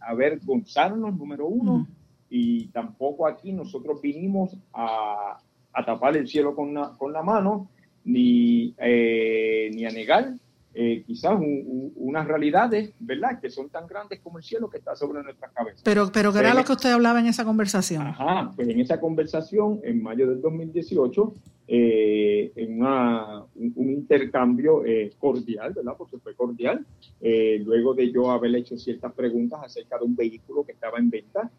[0.00, 1.86] avergonzarnos, número uno,
[2.30, 5.38] y tampoco aquí nosotros vinimos a,
[5.70, 7.68] a tapar el cielo con, con la mano,
[8.04, 10.32] ni, eh, ni a negar
[10.74, 15.22] eh, quizás unas realidades, ¿verdad?, que son tan grandes como el cielo que está sobre
[15.22, 15.82] nuestras cabezas.
[15.84, 18.06] Pero, pero ¿qué era lo que usted hablaba en esa conversación?
[18.06, 21.34] Ajá, pues en esa conversación, en mayo del 2018,
[21.68, 24.82] eh, en una, un, intercambio
[25.18, 26.84] cordial, ¿verdad?, porque fue cordial,
[27.20, 31.50] luego de yo haber hecho ciertas preguntas acerca de un vehículo que estaba en venta,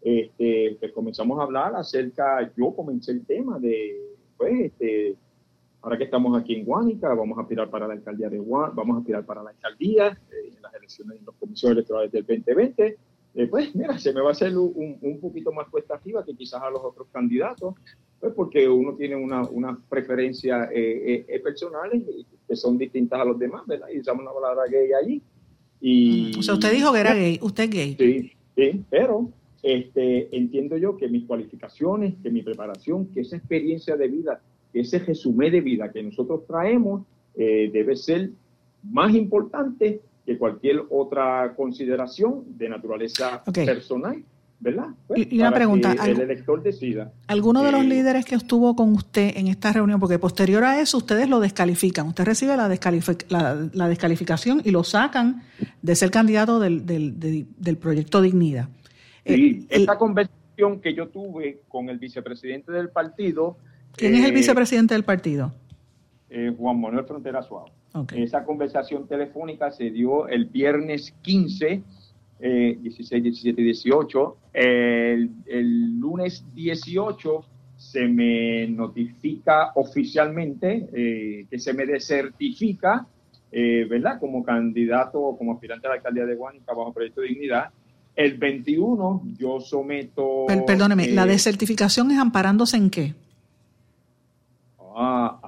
[0.00, 3.96] este, pues comenzamos a hablar acerca, yo comencé el tema de,
[4.36, 5.16] pues, este,
[5.80, 8.96] Ahora que estamos aquí en Guánica, vamos a aspirar para la alcaldía de Guánica, vamos
[8.96, 12.98] a aspirar para la alcaldía eh, en las elecciones en los comisiones electorales del 2020.
[13.34, 16.34] Eh, pues mira, se me va a hacer un, un, poquito más cuesta arriba que
[16.34, 17.74] quizás a los otros candidatos,
[18.18, 22.02] pues porque uno tiene unas una preferencias eh, personales
[22.48, 23.86] que son distintas a los demás, ¿verdad?
[23.94, 25.22] Y usamos una palabra gay allí.
[25.80, 27.96] Y, o sea, usted dijo que era gay, usted es gay.
[27.96, 29.30] Sí, sí, pero
[29.62, 34.40] este, entiendo yo que mis cualificaciones, que mi preparación, que esa experiencia de vida
[34.72, 37.02] ese resumen de vida que nosotros traemos
[37.36, 38.30] eh, debe ser
[38.82, 44.22] más importante que cualquier otra consideración de naturaleza personal.
[44.60, 44.88] ¿verdad?
[45.06, 47.12] Pues, y una pregunta, el elector decida.
[47.28, 50.80] ¿Alguno de los eh, líderes que estuvo con usted en esta reunión, porque posterior a
[50.80, 52.68] eso ustedes lo descalifican, usted recibe la,
[53.72, 55.42] la, descalificación y lo sacan
[55.80, 58.68] de ser candidato del, del, proyecto Dignidad?
[59.24, 63.58] Sí, eh, esta conversación que yo tuve con el vicepresidente del partido
[63.98, 65.52] ¿Quién es el eh, vicepresidente del partido?
[66.30, 67.74] Eh, Juan Manuel Frontera Suárez.
[68.14, 71.82] Esa conversación telefónica se dio el viernes 15,
[72.38, 74.36] 16, 17 y 18.
[74.52, 77.44] El, lunes 18
[77.76, 83.06] se me notifica oficialmente eh, que se me desertifica,
[83.50, 84.20] ¿verdad?
[84.20, 87.70] Como candidato o como aspirante a la alcaldía de Guanica bajo Proyecto de Dignidad.
[88.14, 90.46] El 21 yo someto...
[90.66, 93.14] perdóneme, ¿la desertificación es amparándose en qué?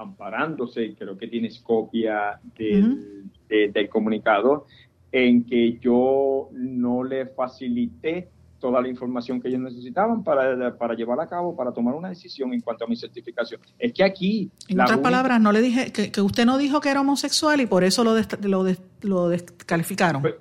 [0.01, 4.65] Amparándose, creo que tienes copia del, comunicado,
[5.11, 11.19] en que yo no le facilité toda la información que ellos necesitaban para, para llevar
[11.19, 13.59] a cabo, para tomar una decisión en cuanto a mi certificación.
[13.79, 14.51] Es que aquí...
[14.67, 17.83] En otras palabras, no le dije que, usted no dijo que era homosexual y por
[17.83, 18.65] eso lo, lo,
[19.01, 20.21] lo descalificaron.
[20.21, 20.35] Pues,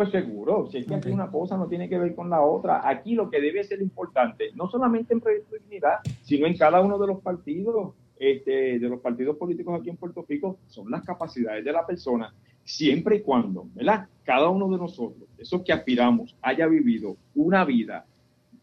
[0.00, 2.88] pues, seguro, si es que aquí una cosa no tiene que ver con la otra.
[2.88, 6.98] Aquí lo que debe ser importante, no solamente en Proyecto Dignidad, sino en cada uno
[6.98, 11.64] de los partidos, este, de los partidos políticos aquí en Puerto Rico, son las capacidades
[11.64, 14.08] de la persona siempre y cuando, ¿verdad?
[14.24, 18.04] Cada uno de nosotros, esos que aspiramos, haya vivido una vida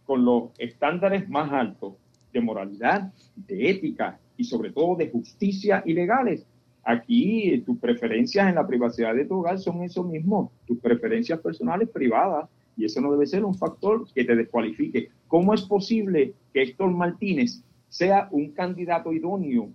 [0.05, 1.95] con los estándares más altos
[2.31, 6.45] de moralidad, de ética y sobre todo de justicia y legales.
[6.83, 11.89] Aquí tus preferencias en la privacidad de tu hogar son eso mismo, tus preferencias personales
[11.89, 15.09] privadas, y eso no debe ser un factor que te descualifique.
[15.27, 19.69] ¿Cómo es posible que Héctor Martínez sea un candidato idóneo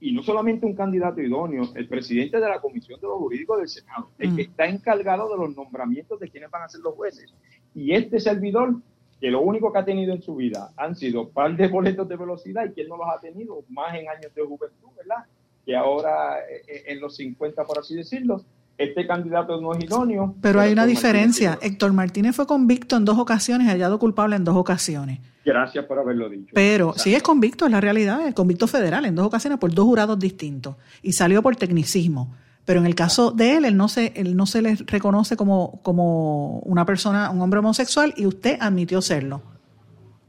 [0.00, 3.68] y no solamente un candidato idóneo, el presidente de la Comisión de los Jurídicos del
[3.68, 4.50] Senado, el que mm.
[4.50, 7.32] está encargado de los nombramientos de quienes van a ser los jueces.
[7.74, 8.76] Y este servidor,
[9.20, 12.16] que lo único que ha tenido en su vida han sido par de boletos de
[12.16, 15.26] velocidad y que él no los ha tenido más en años de juventud, ¿verdad?
[15.66, 18.42] Que ahora eh, eh, en los 50, por así decirlo,
[18.78, 20.34] este candidato no es idóneo.
[20.40, 21.58] Pero hay una diferencia.
[21.60, 25.20] Héctor Martínez fue convicto en dos ocasiones, hallado culpable en dos ocasiones.
[25.52, 26.52] Gracias por haberlo dicho.
[26.54, 29.84] Pero si es convicto, es la realidad, es convicto federal en dos ocasiones por dos
[29.84, 32.34] jurados distintos y salió por tecnicismo.
[32.64, 35.80] Pero en el caso de él, él no se, él no se le reconoce como,
[35.82, 39.42] como una persona, un hombre homosexual y usted admitió serlo.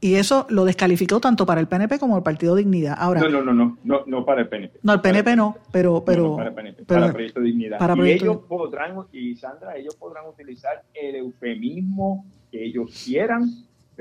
[0.00, 2.96] Y eso lo descalificó tanto para el PNP como el Partido Dignidad.
[2.98, 4.80] Ahora, no, no, no, no, no, para el PNP.
[4.82, 6.04] No, el PNP no, pero...
[6.04, 7.96] pero para el PNP, para Proyecto Dignidad.
[7.98, 13.48] y ellos podrán, y Sandra, ellos podrán utilizar el eufemismo que ellos quieran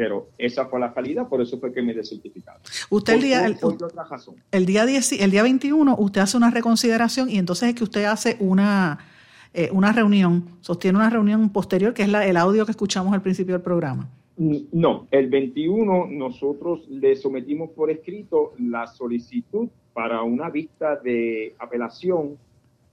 [0.01, 2.59] pero esa fue la calidad, por eso fue que me desertificaron.
[2.89, 3.55] Usted el día, el,
[4.51, 8.35] el, día el día 21 usted hace una reconsideración y entonces es que usted hace
[8.39, 8.97] una,
[9.53, 13.21] eh, una reunión, sostiene una reunión posterior que es la, el audio que escuchamos al
[13.21, 14.09] principio del programa.
[14.37, 22.37] No, el 21 nosotros le sometimos por escrito la solicitud para una vista de apelación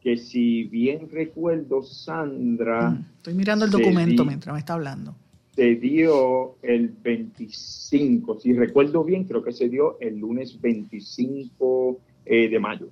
[0.03, 2.91] que si bien recuerdo, Sandra...
[2.91, 5.15] Mm, estoy mirando el documento mientras me está hablando
[5.59, 12.49] se dio el 25, si recuerdo bien, creo que se dio el lunes 25 eh,
[12.49, 12.87] de mayo.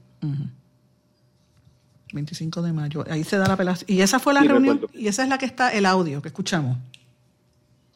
[2.12, 3.88] 25 de mayo, ahí se da la apelación.
[3.88, 4.80] ¿Y esa fue la reunión?
[4.92, 6.76] ¿Y esa es la que está el audio que escuchamos?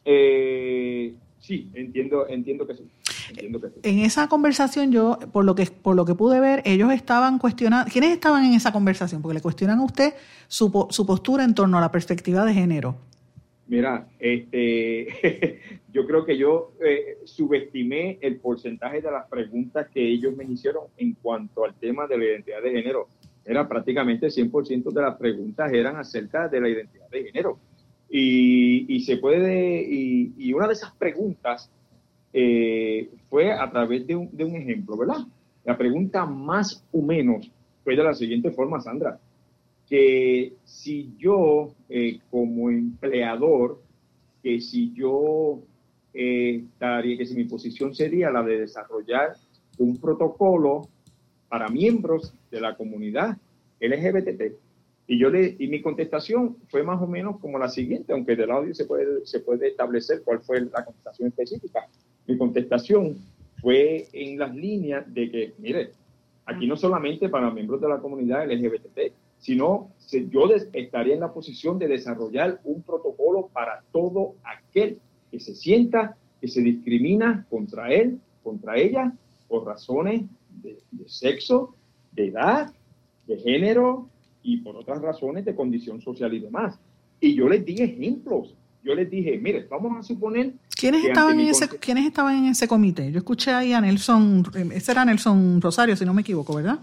[0.05, 2.83] Eh, sí, entiendo, entiendo que sí.
[3.83, 7.91] En esa conversación yo, por lo que por lo que pude ver, ellos estaban cuestionando,
[7.91, 9.21] ¿quiénes estaban en esa conversación?
[9.21, 10.13] Porque le cuestionan a usted
[10.47, 13.10] su, su postura en torno a la perspectiva de género.
[13.71, 15.07] Mira, este,
[15.93, 20.87] yo creo que yo eh, subestimé el porcentaje de las preguntas que ellos me hicieron
[20.97, 23.07] en cuanto al tema de la identidad de género.
[23.45, 27.59] Era prácticamente 100% de las preguntas eran acerca de la identidad de género.
[28.09, 31.71] Y, se puede, y, una de esas preguntas
[32.33, 35.25] eh, fue a través de un, de un ejemplo, ¿verdad?
[35.63, 37.49] La pregunta más o menos
[37.85, 39.17] fue de la siguiente forma, Sandra
[39.91, 43.81] que si yo eh, como empleador,
[44.41, 45.59] que si yo
[46.13, 49.35] eh, estaría, que si mi posición sería la de desarrollar
[49.79, 50.87] un protocolo
[51.49, 53.37] para miembros de la comunidad
[53.81, 54.53] LGBT.
[55.07, 58.51] Y yo le, y mi contestación fue más o menos como la siguiente, aunque del
[58.51, 61.85] audio se puede, se puede establecer cuál fue la contestación específica.
[62.27, 63.17] Mi contestación
[63.61, 65.91] fue en las líneas de que, mire,
[66.45, 69.89] aquí no solamente para miembros de la comunidad LGBT, sino
[70.29, 74.99] yo estaría en la posición de desarrollar un protocolo para todo aquel
[75.29, 79.13] que se sienta que se discrimina contra él, contra ella,
[79.47, 80.23] por razones
[80.61, 80.77] de,
[81.07, 81.75] sexo,
[82.11, 82.73] de edad,
[83.27, 84.09] de género
[84.43, 86.79] y por otras razones de condición social y demás.
[87.19, 88.55] Y yo les di ejemplos.
[88.83, 90.53] Yo les dije, mire, vamos a suponer...
[90.75, 93.11] ¿Quiénes, estaban en, ese, ¿quiénes estaban en ese comité?
[93.11, 96.79] Yo escuché ahí a Nelson, ese era Nelson Rosario, si no me equivoco, ¿verdad?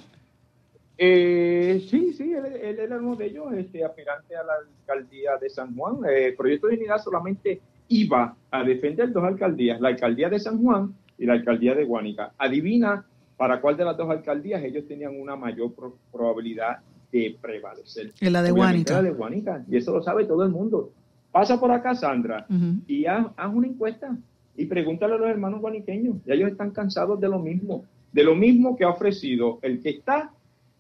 [1.00, 5.76] Eh, sí, sí, él, era uno de ellos, este, aspirante a la alcaldía de San
[5.76, 5.98] Juan.
[6.04, 10.92] El Proyecto de Unidad solamente iba a defender dos alcaldías, la alcaldía de San Juan
[11.16, 12.32] y la alcaldía de Guánica.
[12.36, 13.06] Adivina
[13.36, 15.72] para cuál de las dos alcaldías ellos tenían una mayor
[16.10, 16.78] probabilidad
[17.12, 18.12] de prevalecer.
[18.20, 18.94] En la de Guánica.
[18.94, 20.90] La de Guánica, y eso lo sabe todo el mundo.
[21.30, 22.46] Pasa por acá, Sandra,
[22.88, 24.16] y haz, haz, una encuesta
[24.56, 26.16] y pregúntale a los hermanos guaniqueños.
[26.26, 29.90] Ya ellos están cansados de lo mismo, de lo mismo que ha ofrecido el que
[29.90, 30.32] está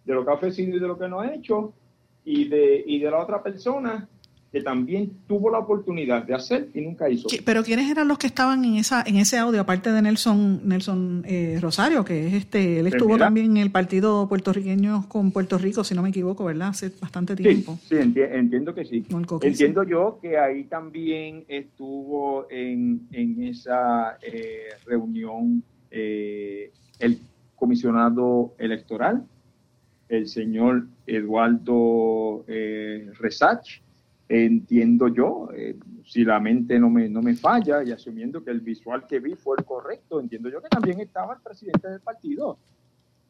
[0.08, 1.74] de lo que ha ofrecido y de lo que no ha hecho,
[2.24, 4.08] y de, y de la otra persona
[4.50, 7.28] que también tuvo la oportunidad de hacer y nunca hizo.
[7.44, 11.22] Pero ¿quiénes eran los que estaban en esa en ese audio, aparte de Nelson Nelson
[11.26, 15.58] eh, Rosario, que es este, él pues estuvo también en el partido puertorriqueño con Puerto
[15.58, 16.68] Rico, si no me equivoco, ¿verdad?
[16.68, 17.78] Hace bastante tiempo.
[17.86, 19.04] Sí, entiendo que sí.
[19.42, 27.18] entiendo yo que ahí también estuvo en, en esa eh, reunión eh, el
[27.54, 29.26] comisionado electoral,
[30.08, 33.80] el señor Eduardo Resach,
[34.28, 38.60] entiendo yo, eh, si la mente no me, no me falla y asumiendo que el
[38.60, 42.58] visual que vi fue el correcto, entiendo yo que también estaba el presidente del partido,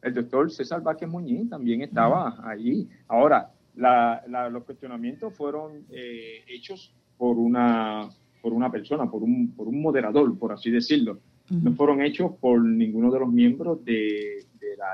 [0.01, 2.87] el doctor César Vázquez Muñiz, también estaba allí.
[3.07, 8.09] Ahora, los cuestionamientos fueron eh, hechos por una,
[8.41, 11.19] por una persona, por un, por un moderador, por así decirlo.
[11.49, 14.45] No fueron hechos por ninguno de los miembros de,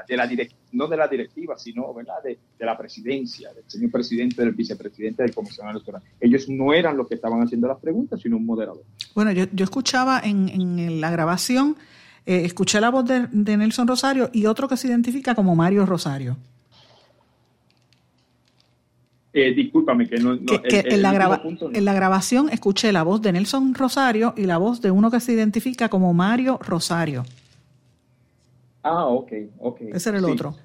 [0.07, 0.27] de la,
[0.71, 2.15] no de la directiva, sino ¿verdad?
[2.23, 6.01] De, la presidencia, del señor presidente, del vicepresidente, del comisionado electoral.
[6.19, 8.83] Ellos no eran los que estaban haciendo las preguntas, sino un moderador.
[9.13, 11.77] Bueno, yo, yo escuchaba en, en la grabación,
[12.25, 16.37] eh, escuché la voz de, Nelson Rosario y otro que se identifica como Mario Rosario.
[19.31, 20.33] Eh, discúlpame, que no.
[20.33, 20.45] en,
[21.01, 21.41] la
[21.73, 25.19] en la grabación escuché la voz de Nelson Rosario y la voz de uno que
[25.19, 27.25] se identifica como Mario Rosario.
[28.85, 29.81] Ah, ok, ok.
[29.93, 30.55] Ese era el otro.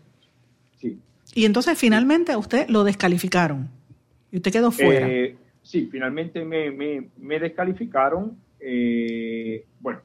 [0.79, 0.99] Sí.
[1.35, 3.71] Y entonces finalmente a usted lo descalificaron
[4.31, 5.09] y usted quedó fuera.
[5.09, 8.37] Eh, sí, finalmente me, me, descalificaron.
[8.61, 10.01] Eh, bueno,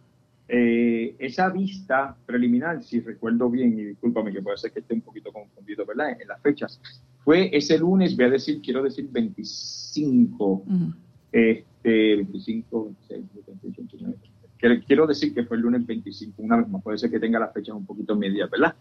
[0.47, 5.01] eh, esa vista preliminar, si recuerdo bien, y discúlpame que puede ser que esté un
[5.01, 6.16] poquito confundido, ¿verdad?
[6.18, 6.80] En las fechas,
[7.22, 10.63] fue ese lunes, voy a decir, quiero decir 25,
[11.34, 14.18] este, 25, 26, 27, 29,
[14.58, 17.53] quiero decir que fue el lunes 25, una vez más, puede ser que tenga las
[17.53, 18.76] fechas un poquito medias, ¿verdad?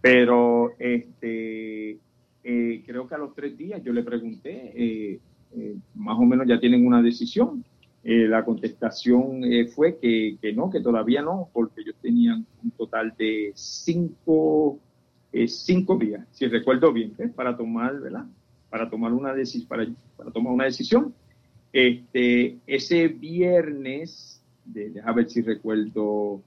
[0.00, 1.98] Pero este,
[2.42, 5.20] eh, creo que a los tres días yo le pregunté, eh,
[5.56, 7.64] eh, más o menos ya tienen una decisión.
[8.02, 9.42] la contestación
[9.74, 14.78] fue que, no, que todavía no, porque ellos tenían un total de cinco,
[15.46, 18.24] cinco días, si recuerdo bien, para tomar, ¿verdad?
[18.70, 19.34] Para tomar una,
[19.68, 21.12] para, para tomar una decisión.
[21.72, 24.39] Este, ese viernes
[24.72, 26.40] de, deja ver si recuerdo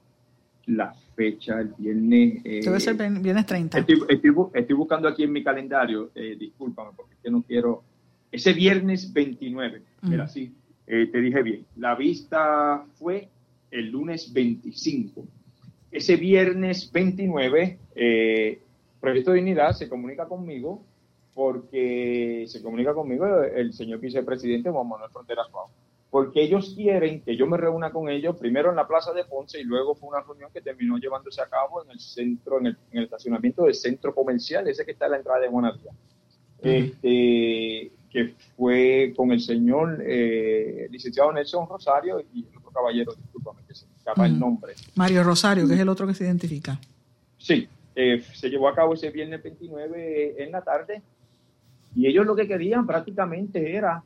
[0.66, 2.40] la fecha, el viernes.
[2.44, 3.78] Eh, Debe ser viernes 30.
[3.78, 7.82] Estoy, buscando aquí en mi calendario, eh, discúlpame, porque yo no quiero.
[8.30, 10.52] Ese viernes 29, era así,
[10.86, 11.64] eh, te dije bien.
[11.76, 13.28] La vista fue
[13.70, 15.24] el lunes 25.
[15.92, 18.58] Ese viernes 29, eh,
[19.00, 20.82] Proyecto de Dignidad se comunica conmigo
[21.34, 25.68] porque se comunica conmigo el señor vicepresidente Juan Manuel Fronteras Pau
[26.14, 29.58] porque ellos quieren que yo me reúna con ellos primero en la Plaza de Ponce
[29.60, 33.02] y luego fue una reunión que terminó llevándose a cabo en el centro, en el,
[33.02, 35.90] estacionamiento del centro comercial, ese que está a la entrada de Guanatía.
[36.62, 43.62] este, que fue con el señor eh, licenciado Nelson Rosario y el otro caballero, discúlpame,
[43.66, 44.74] que se me escapa el nombre.
[44.94, 46.78] Mario Rosario, que es el otro que se identifica.
[47.38, 51.02] Sí, eh, se llevó a cabo ese viernes 29 en la tarde
[51.96, 54.04] y ellos lo que querían prácticamente era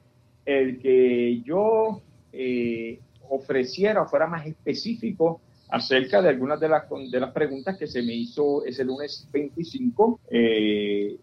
[0.48, 2.00] el que yo
[2.32, 7.86] eh, ofreciera o fuera más específico acerca de algunas de las, de las preguntas que
[7.86, 11.18] se me hizo ese lunes 25, eh,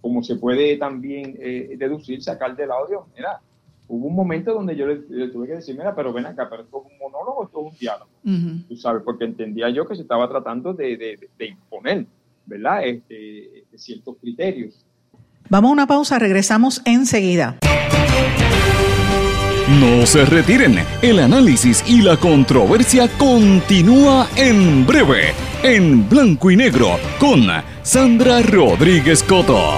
[0.00, 3.06] como se puede también eh, deducir, sacar del audio.
[3.14, 3.42] Mira,
[3.86, 6.82] hubo un momento donde yo le, tuve que decir, mira, pero ven acá, pero esto
[6.86, 8.10] es un monólogo, esto es un diálogo.
[8.66, 10.96] Tú sabes, porque entendía yo que se estaba tratando de,
[11.36, 12.06] de, imponer,
[12.46, 12.86] ¿verdad?
[12.86, 14.82] Este, ciertos criterios.
[15.50, 17.58] Vamos a una pausa, regresamos enseguida.
[19.80, 26.98] No se retiren, el análisis y la controversia continúa en breve, en blanco y negro,
[27.18, 27.46] con
[27.82, 29.72] Sandra Rodríguez Coto.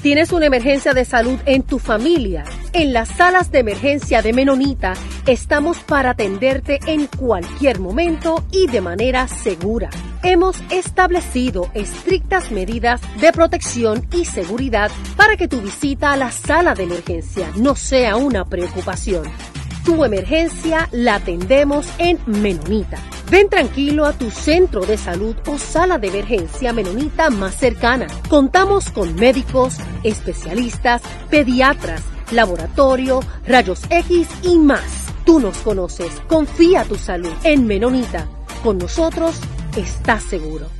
[0.00, 2.44] ¿Tienes una emergencia de salud en tu familia?
[2.72, 4.92] En las salas de emergencia de Menonita
[5.26, 9.90] estamos para atenderte en cualquier momento y de manera segura.
[10.22, 16.74] Hemos establecido estrictas medidas de protección y seguridad para que tu visita a la sala
[16.74, 19.24] de emergencia no sea una preocupación.
[19.84, 22.98] Tu emergencia la atendemos en Menonita.
[23.30, 28.06] Ven tranquilo a tu centro de salud o sala de emergencia menonita más cercana.
[28.28, 31.00] Contamos con médicos, especialistas,
[31.30, 32.02] pediatras,
[32.32, 35.06] laboratorio, rayos X y más.
[35.24, 36.12] Tú nos conoces.
[36.28, 38.26] Confía tu salud en Menonita.
[38.62, 39.40] Con nosotros
[39.76, 40.79] estás seguro.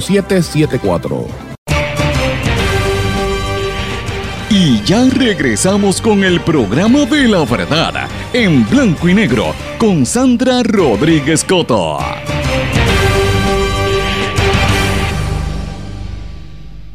[0.00, 1.26] 5774.
[4.54, 10.62] Y ya regresamos con el programa de la verdad en blanco y negro con Sandra
[10.62, 11.98] Rodríguez Coto.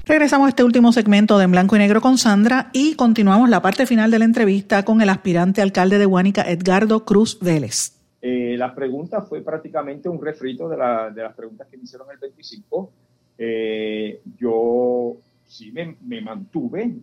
[0.06, 3.62] Regresamos a este último segmento de En Blanco y Negro con Sandra y continuamos la
[3.62, 7.97] parte final de la entrevista con el aspirante alcalde de Huánica, Edgardo Cruz Vélez.
[8.30, 12.91] Eh, la pregunta fue prácticamente un refrito de, las preguntas que me hicieron el 25.
[13.38, 15.15] Eh, yo
[15.45, 16.93] sí me, mantuve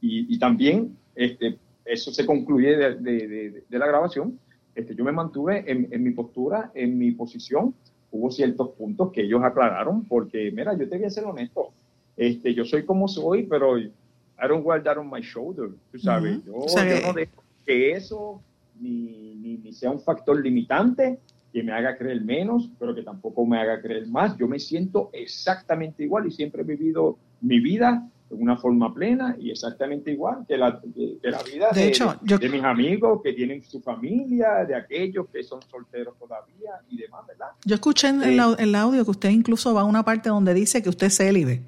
[0.00, 4.38] y, también este, eso se concluye de, la grabación.
[4.72, 7.74] Este, yo me mantuve en, mi postura, en mi posición.
[8.12, 11.72] Hubo ciertos puntos que ellos aclararon porque, mira, yo te voy a ser honesto.
[12.16, 13.90] Este, yo soy como soy, pero I
[14.46, 16.38] don't wear that on my shoulder, tú sabes.
[16.44, 18.40] yo, no dejo que eso
[18.80, 21.20] ni, ni, sea un factor limitante
[21.52, 24.36] que me haga creer menos, pero que tampoco me haga creer más.
[24.36, 29.36] Yo me siento exactamente igual y siempre he vivido mi vida de una forma plena
[29.38, 30.80] y exactamente igual que la,
[31.22, 36.18] la vida de, de, mis amigos que tienen su familia, de aquellos que son solteros
[36.18, 37.48] todavía y demás, ¿verdad?
[37.64, 40.82] Yo escuché en, el, el, audio que usted incluso va a una parte donde dice
[40.82, 41.62] que usted es célibe.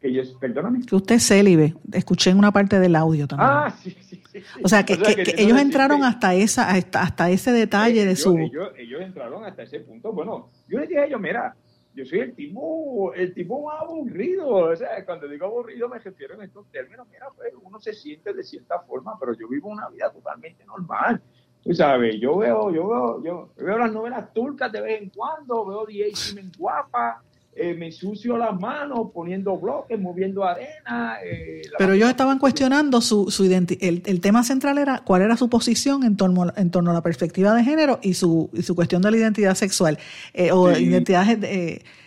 [0.00, 0.80] Que yo, perdóname.
[0.86, 1.74] Que usted es célibe.
[1.92, 3.50] Escuché en una parte del audio también.
[3.50, 4.42] Ah, sí, sí, sí.
[4.62, 4.94] O sea, que,
[5.36, 8.38] ellos entraron hasta esa hasta, ese detalle de su...
[8.38, 10.12] Ellos, entraron hasta ese punto.
[10.12, 11.56] Bueno, yo les dije a ellos, mira,
[11.94, 14.48] yo soy el tipo, el tipo más aburrido.
[14.48, 17.08] O sea, cuando digo aburrido me refiero en estos términos.
[17.10, 21.20] Mira, pues uno se siente de cierta forma, pero yo vivo una vida totalmente normal.
[21.62, 25.66] Tú sabes, yo veo, yo veo, yo veo las novelas turcas de vez en cuando,
[25.66, 27.22] veo en guapa,
[27.58, 31.18] eh, me ensucio las manos poniendo bloques, moviendo arena.
[31.24, 35.48] Eh, Pero ellos estaban cuestionando su, su el, el, tema central era cuál era su
[35.48, 39.02] posición en torno, en torno a la perspectiva de género y su, y su cuestión
[39.02, 39.98] de la identidad sexual
[40.34, 41.26] eh, o identidad.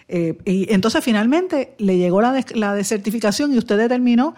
[0.07, 4.35] y entonces finalmente le llegó la, la desertificación y usted determinó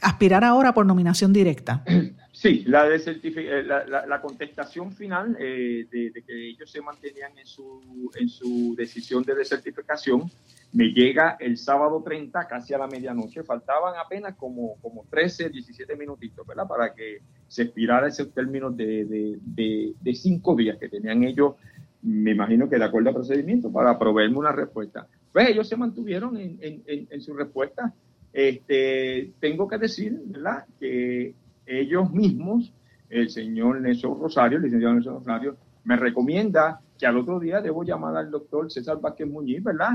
[0.00, 1.84] aspirar ahora por nominación directa.
[2.34, 8.10] Sí, la, eh, la, la, contestación final eh, de, que ellos se mantenían en su,
[8.18, 10.28] en su decisión de desertificación
[10.74, 13.44] me llega el sábado 30, casi a la medianoche.
[13.44, 16.66] Faltaban apenas como, como 13, 17 minutitos, ¿verdad?
[16.66, 21.54] Para que se expirara ese término de, de, cinco días que tenían ellos,
[22.02, 25.06] me imagino que de acuerdo al procedimiento, para proveerme una respuesta.
[25.32, 27.94] Pues ellos se mantuvieron en, en, en su respuesta.
[28.34, 30.64] Este, tengo que decir, ¿verdad?
[30.80, 32.72] Que ellos mismos,
[33.08, 37.84] el señor Nelson Rosario, el licenciado Nelson Rosario, me recomienda que al otro día debo
[37.84, 39.92] llamar al doctor César Vázquez Muñiz, ¿verdad?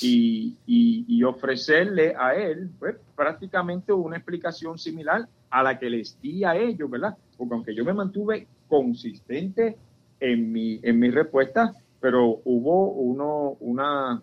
[0.00, 6.44] Y, y, ofrecerle a él pues, prácticamente una explicación similar a la que les di
[6.44, 7.16] a ellos, ¿verdad?
[7.36, 9.76] Porque aunque yo me mantuve consistente
[10.20, 14.22] en mi, en mi respuesta, pero hubo uno, una,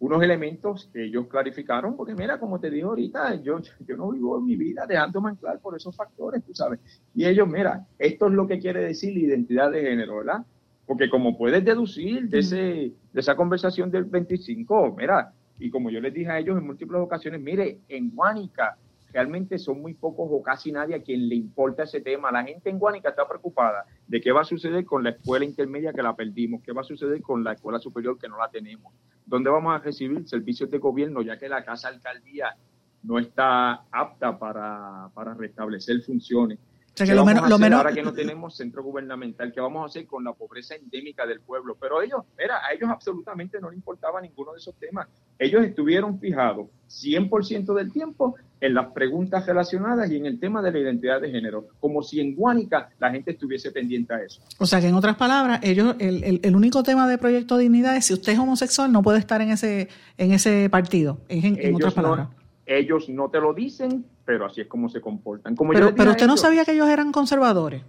[0.00, 4.40] unos elementos que ellos clarificaron, porque mira, como te digo ahorita, yo, yo no vivo
[4.40, 6.78] mi vida dejándome anclar por esos factores, tú sabes.
[7.14, 10.44] Y ellos, mira, esto es lo que quiere decir la identidad de género, ¿verdad?
[10.86, 16.00] Porque como puedes deducir de, ese, de esa conversación del 25, mira, y como yo
[16.00, 18.78] les dije a ellos en múltiples ocasiones, mire, en Guánica
[19.12, 22.30] realmente son muy pocos o casi nadie a quien le importa ese tema.
[22.30, 25.92] La gente en Guánica está preocupada de qué va a suceder con la escuela intermedia
[25.92, 28.92] que la perdimos, qué va a suceder con la escuela superior que no la tenemos,
[29.28, 32.56] dónde vamos a recibir servicios de gobierno, ya que la casa alcaldía
[33.02, 36.58] no está apta para, para restablecer funciones.
[36.98, 37.78] O sea, que lo menos, lo menos...
[37.78, 41.40] Ahora que no tenemos centro gubernamental, ¿qué vamos a hacer con la pobreza endémica del
[41.40, 41.76] pueblo?
[41.80, 45.06] Pero ellos, mira, a ellos absolutamente no les importaba ninguno de esos temas.
[45.38, 50.72] Ellos estuvieron fijados 100% del tiempo en las preguntas relacionadas y en el tema de
[50.72, 54.42] la identidad de género, como si en Guánica la gente estuviese pendiente a eso.
[54.58, 58.06] O sea que en otras palabras, ellos, el, el, único tema de Proyecto Dignidad es
[58.06, 62.28] si usted es homosexual no puede estar en ese, en ese partido, en, otras palabras.
[62.66, 65.56] ellos no te lo dicen, pero así es como se comportan.
[65.56, 67.82] Como pero pero usted no sabía que ellos eran conservadores.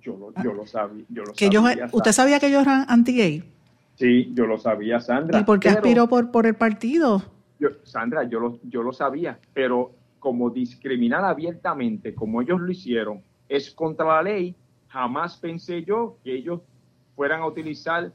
[0.00, 1.04] Yo lo, yo lo sabía.
[1.10, 3.44] Yo lo que sabía ¿Usted sabía que ellos eran anti-gay?
[3.94, 5.38] Sí, yo lo sabía, Sandra.
[5.38, 7.22] ¿Y por qué aspiró por, por el partido?
[7.82, 13.70] Sandra, yo lo, yo lo sabía, pero como discriminar abiertamente, como ellos lo hicieron, es
[13.70, 14.56] contra la ley,
[14.88, 16.62] jamás pensé yo que ellos
[17.14, 18.10] fueran a utilizar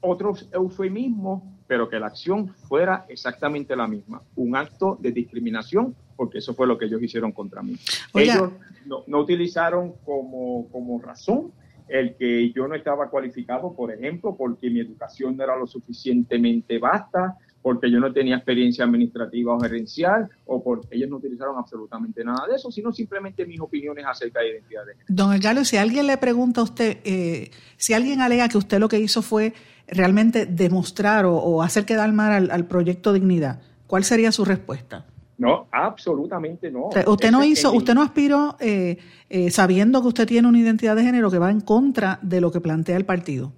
[0.00, 6.38] otros eufemismos, pero que la acción fuera exactamente la misma, un acto de discriminación, porque
[6.38, 7.76] eso fue lo que ellos hicieron contra mí.
[8.14, 8.50] Ellos
[8.86, 11.52] no, utilizaron como, como razón
[11.88, 16.78] el que yo no estaba cualificado, por ejemplo, porque mi educación no era lo suficientemente
[16.78, 22.22] vasta, porque yo no tenía experiencia administrativa o gerencial, o porque ellos no utilizaron absolutamente
[22.24, 25.06] nada de eso, sino simplemente mis opiniones acerca de identidad de género.
[25.08, 28.88] Don Edgardo, si alguien le pregunta a usted, eh, si alguien alega que usted lo
[28.88, 29.54] que hizo fue
[29.88, 35.06] realmente demostrar o, hacer quedar mal al, proyecto Dignidad, ¿cuál sería su respuesta?
[35.44, 36.90] No, absolutamente no.
[37.06, 41.02] usted no hizo, usted no aspiró eh, eh, sabiendo que usted tiene una identidad de
[41.02, 43.52] género que va en contra de lo que plantea el partido.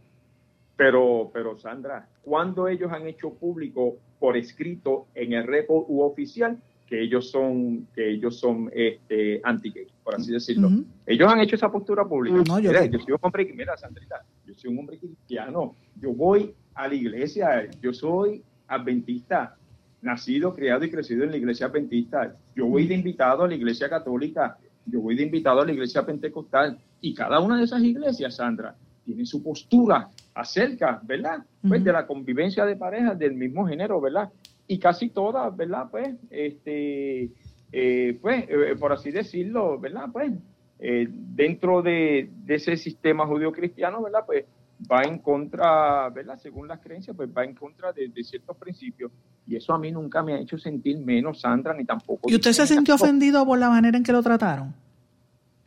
[0.77, 6.59] Pero, pero Sandra, cuando ellos han hecho público por escrito en el repo u oficial
[6.87, 10.71] que ellos son que ellos son este, anti-gay, por así decirlo.
[11.05, 12.43] Ellos han hecho esa postura pública.
[12.47, 15.75] No, yo, mira, yo soy un hombre, mira, Sandrita, yo soy un hombre cristiano.
[16.01, 19.57] Yo voy a la iglesia, yo soy adventista,
[20.03, 22.37] nacido, criado y crecido en la iglesia adventista.
[22.55, 26.05] Yo voy de invitado a la iglesia católica, yo voy de invitado a la iglesia
[26.05, 26.79] pentecostal.
[27.01, 28.75] Y cada una de esas iglesias, Sandra,
[29.05, 31.45] tiene su postura acerca, ¿verdad?
[31.67, 34.31] Pues de la convivencia de parejas del mismo género, ¿verdad?
[34.67, 35.87] Y casi todas, ¿verdad?
[35.91, 37.31] Pues, este,
[37.73, 40.07] eh, pues, eh, por así decirlo, ¿verdad?
[40.13, 40.33] Pues,
[40.79, 44.25] eh, dentro de, ese sistema judío-cristiano, ¿verdad?
[44.27, 44.45] Pues,
[44.91, 46.39] va en contra, ¿verdad?
[46.39, 49.11] Según las creencias, pues va en contra de, ciertos principios.
[49.47, 52.29] Y eso a mí nunca me ha hecho sentir menos, Sandra, ni tampoco.
[52.31, 54.75] ¿Y usted se sintió ofendido por la manera en que lo trataron?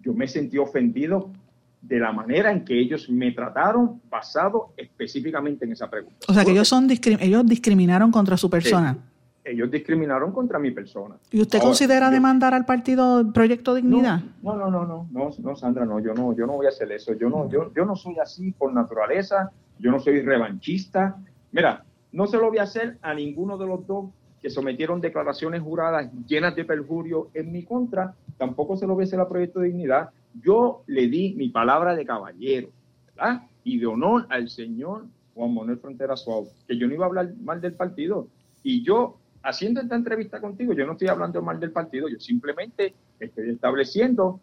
[0.02, 1.32] Yo me sentí ofendido
[1.82, 6.18] de la manera en que ellos me trataron basado específicamente en esa pregunta.
[6.28, 8.98] O sea, que ellos, son ellos discriminaron contra su persona.
[9.52, 11.16] Ellos discriminaron contra mi persona.
[11.32, 14.22] ¿Y usted considera demandar al partido Proyecto Dignidad?
[14.42, 16.92] No, no, no, no, no, no, Sandra, no, yo no, yo no voy a hacer
[16.92, 17.14] eso.
[17.14, 21.18] Yo no, yo, yo no soy así por naturaleza, yo no soy revanchista.
[21.52, 24.10] Mira, no se lo voy a hacer a ninguno de los dos
[24.42, 29.08] que sometieron declaraciones juradas llenas de perjurio en mi contra, tampoco se lo voy a
[29.08, 32.70] hacer a Proyecto Dignidad yo le di mi palabra de caballero,
[33.08, 33.44] ¿verdad?
[33.64, 37.34] Y de honor al señor Juan Manuel Frontera Suárez, que yo no iba a hablar
[37.42, 38.28] mal del partido.
[38.64, 39.18] Y yo,
[39.50, 44.40] haciendo esta entrevista contigo, yo no estoy hablando mal del partido, yo simplemente estoy estableciendo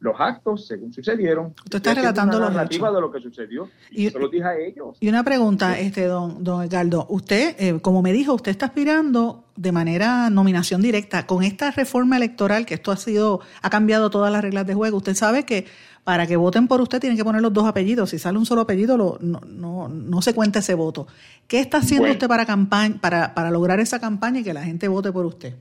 [0.00, 1.54] los actos según sucedieron.
[1.64, 4.96] Usted está relatando la narrativa de lo que sucedió y, se lo dije a ellos.
[4.98, 9.44] Y una pregunta, este don, don Edgardo, usted, eh, como me dijo, usted está aspirando
[9.56, 14.32] de manera nominación directa con esta reforma electoral, que esto ha sido, ha cambiado todas
[14.32, 14.96] las reglas de juego.
[14.96, 15.66] Usted sabe que
[16.02, 18.08] para que voten por usted tienen que poner los dos apellidos.
[18.10, 21.06] Si sale un solo apellido, lo, no, no, no, se cuenta ese voto.
[21.46, 24.88] ¿Qué está haciendo usted para, campaña, para, para lograr esa campaña y que la gente
[24.88, 25.56] vote por usted?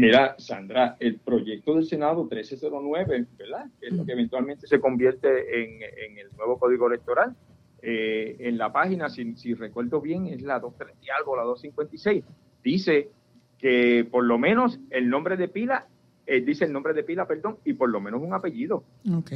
[0.00, 3.66] Mira, Sandra, el proyecto del Senado 1309, ¿verdad?
[3.80, 7.34] Que es lo que eventualmente se convierte en, el nuevo código electoral.
[7.80, 12.24] Eh, en la página, si, recuerdo bien, es la 230 y algo, la 256.
[12.62, 13.10] Dice
[13.58, 15.86] que por lo menos el nombre de pila,
[16.26, 18.82] eh, dice el nombre de pila, perdón, y por lo menos un apellido.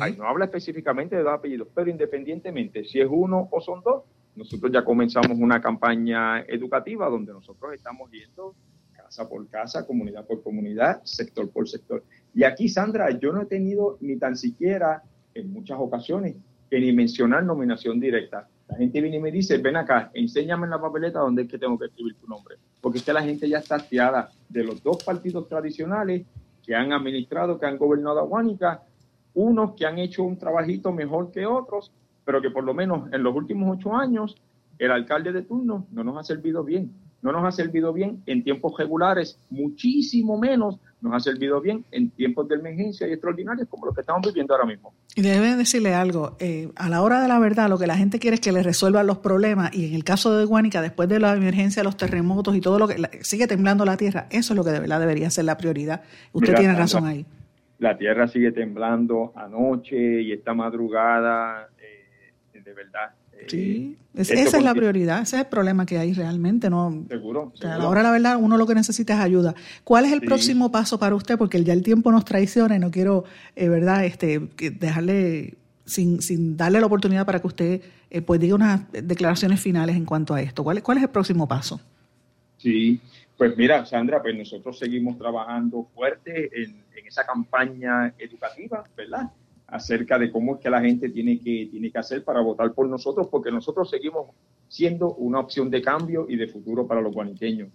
[0.00, 4.02] Ahí no habla específicamente de dos apellidos, pero independientemente, si es uno o son dos,
[4.34, 8.54] nosotros ya comenzamos una campaña educativa donde nosotros estamos viendo
[9.08, 12.04] casa por casa, comunidad por comunidad, sector por sector.
[12.34, 15.02] Y aquí, Sandra, yo no he tenido ni tan siquiera,
[15.32, 16.36] en muchas ocasiones,
[16.68, 18.46] que ni mencionar nominación directa.
[18.68, 21.58] La gente viene y me dice, ven acá, enséñame en la papeleta dónde es que
[21.58, 22.56] tengo que escribir tu nombre.
[22.82, 26.26] Porque es que la gente ya está hastiada de los dos partidos tradicionales
[26.62, 28.82] que han administrado, que han gobernado a Guánica,
[29.32, 31.92] unos que han hecho un trabajito mejor que otros,
[32.26, 34.36] pero que por lo menos en los últimos ocho años
[34.78, 36.92] el alcalde de turno no nos ha servido bien
[37.22, 42.10] no nos ha servido bien en tiempos regulares, muchísimo menos nos ha servido bien en
[42.10, 44.92] tiempos de emergencia y extraordinarios como lo que estamos viviendo ahora mismo.
[45.14, 48.18] Y debe decirle algo, eh, a la hora de la verdad lo que la gente
[48.18, 51.20] quiere es que le resuelvan los problemas y en el caso de Guánica, después de
[51.20, 54.64] la emergencia, los terremotos y todo lo que sigue temblando la tierra, eso es lo
[54.64, 56.02] que de verdad debería ser la prioridad.
[56.32, 57.26] Usted tiene razón ahí.
[57.78, 63.14] La tierra sigue temblando anoche y esta madrugada, eh, de verdad,
[63.46, 67.04] Sí, esa es la prioridad, ese es el problema que hay realmente, ¿no?
[67.08, 67.52] Seguro.
[67.62, 69.54] a la hora la verdad, uno lo que necesita es ayuda.
[69.84, 71.38] ¿Cuál es el próximo paso para usted?
[71.38, 73.24] Porque ya el tiempo nos traiciona y no quiero,
[73.54, 78.54] eh, ¿verdad?, este, dejarle, sin, sin darle la oportunidad para que usted eh, pues diga
[78.54, 80.64] unas declaraciones finales en cuanto a esto.
[80.64, 81.80] ¿Cuál, ¿Cuál es el próximo paso?
[82.56, 83.00] Sí,
[83.36, 89.30] Pues mira, Sandra, pues nosotros seguimos trabajando fuerte en, en, esa campaña educativa, ¿verdad?
[89.68, 92.88] Acerca de cómo es que la gente tiene que, tiene que hacer para votar por
[92.88, 94.30] nosotros, porque nosotros seguimos
[94.66, 97.68] siendo una opción de cambio y de futuro para los guaniqueños.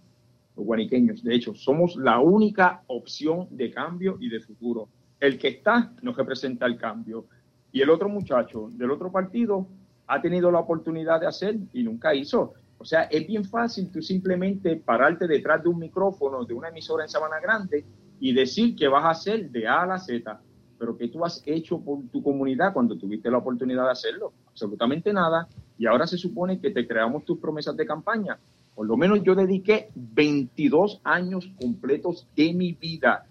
[0.56, 4.88] Los guaniqueños, de hecho, somos la única opción de cambio y de futuro.
[5.18, 7.26] El que está nos representa el cambio.
[7.72, 9.66] Y el otro muchacho del otro partido
[10.06, 12.54] ha tenido la oportunidad de hacer y nunca hizo.
[12.78, 17.04] O sea, es bien fácil tú simplemente pararte detrás de un micrófono de una emisora
[17.04, 17.84] en Sabana Grande
[18.20, 20.40] y decir que vas a hacer de A a la Z,
[20.78, 24.32] pero que tú has hecho por tu comunidad cuando tuviste la oportunidad de hacerlo.
[24.48, 25.48] Absolutamente nada.
[25.78, 28.38] Y ahora se supone que te creamos tus promesas de campaña.
[28.74, 33.26] Por lo menos yo dediqué 22 años completos de mi vida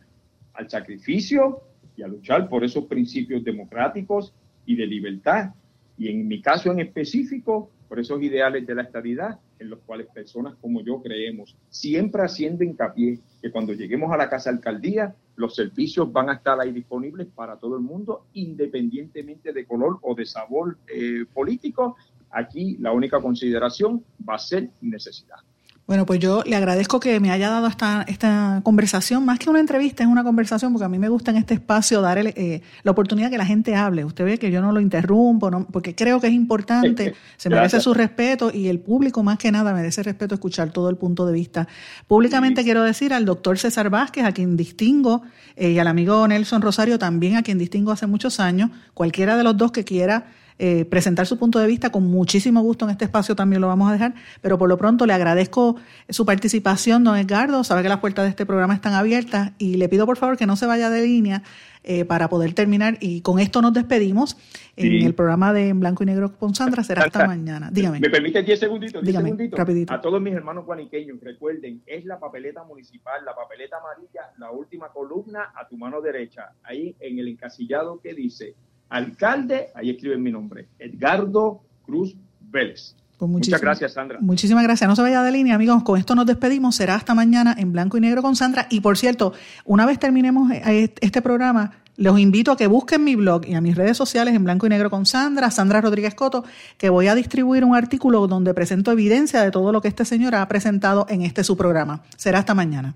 [0.53, 1.61] al sacrificio
[1.97, 4.33] y a luchar por esos principios democráticos
[4.65, 5.53] y de libertad.
[5.97, 10.07] Y en mi caso en específico, por esos ideales de la estabilidad en los cuales
[10.07, 15.55] personas como yo creemos, siempre haciendo hincapié que cuando lleguemos a la casa alcaldía, los
[15.55, 20.25] servicios van a estar ahí disponibles para todo el mundo, independientemente de color o de
[20.25, 21.95] sabor eh, político.
[22.29, 25.37] Aquí la única consideración va a ser necesidad.
[25.85, 29.59] Bueno, pues yo le agradezco que me haya dado esta, esta conversación, más que una
[29.59, 32.91] entrevista, es una conversación, porque a mí me gusta en este espacio dar eh, la
[32.91, 34.05] oportunidad que la gente hable.
[34.05, 37.81] Usted ve que yo no lo interrumpo, no, porque creo que es importante, se merece
[37.81, 41.33] su respeto y el público más que nada merece respeto escuchar todo el punto de
[41.33, 41.67] vista.
[42.07, 45.23] Públicamente quiero decir al doctor César Vázquez, a quien distingo,
[45.57, 49.43] eh, y al amigo Nelson Rosario también, a quien distingo hace muchos años, cualquiera de
[49.43, 50.27] los dos que quiera
[50.59, 53.89] eh, presentar su punto de vista con muchísimo gusto en este espacio también lo vamos
[53.89, 55.75] a dejar, pero por lo pronto le agradezco
[56.09, 59.89] su participación, don Edgardo, sabe que las puertas de este programa están abiertas y le
[59.89, 61.43] pido por favor que no se vaya de línea
[61.85, 64.37] eh, para poder terminar y con esto nos despedimos
[64.77, 67.69] en el programa de En Blanco y Negro con Sandra, será hasta mañana.
[67.73, 67.99] Dígame.
[67.99, 69.03] ¿Me permite 10 segunditos?
[69.03, 69.59] Dígame, segunditos?
[69.59, 69.93] rapidito.
[69.93, 74.93] A todos mis hermanos guaniqueños, recuerden, es la papeleta municipal, la papeleta amarilla, la última
[74.93, 78.55] columna a tu mano derecha, ahí en el encasillado que dice
[78.93, 82.95] alcalde, ahí escriben mi nombre, Edgardo Cruz Vélez.
[83.17, 84.19] Pues Muchas gracias, Sandra.
[84.21, 84.87] Muchísimas gracias.
[84.87, 85.83] No se vaya de línea, amigos.
[85.83, 86.75] Con esto nos despedimos.
[86.75, 88.67] Será hasta mañana en blanco y negro con Sandra.
[88.69, 89.33] Y por cierto,
[89.65, 93.61] una vez terminemos eh, este programa, los invito a que busquen mi blog y a
[93.61, 96.43] mis redes sociales en blanco y negro con Sandra, Sandra Rodríguez Coto,
[96.77, 100.35] que voy a distribuir un artículo donde presento evidencia de todo lo que este señor
[100.35, 102.03] ha presentado en este su programa.
[102.17, 102.95] Será hasta mañana.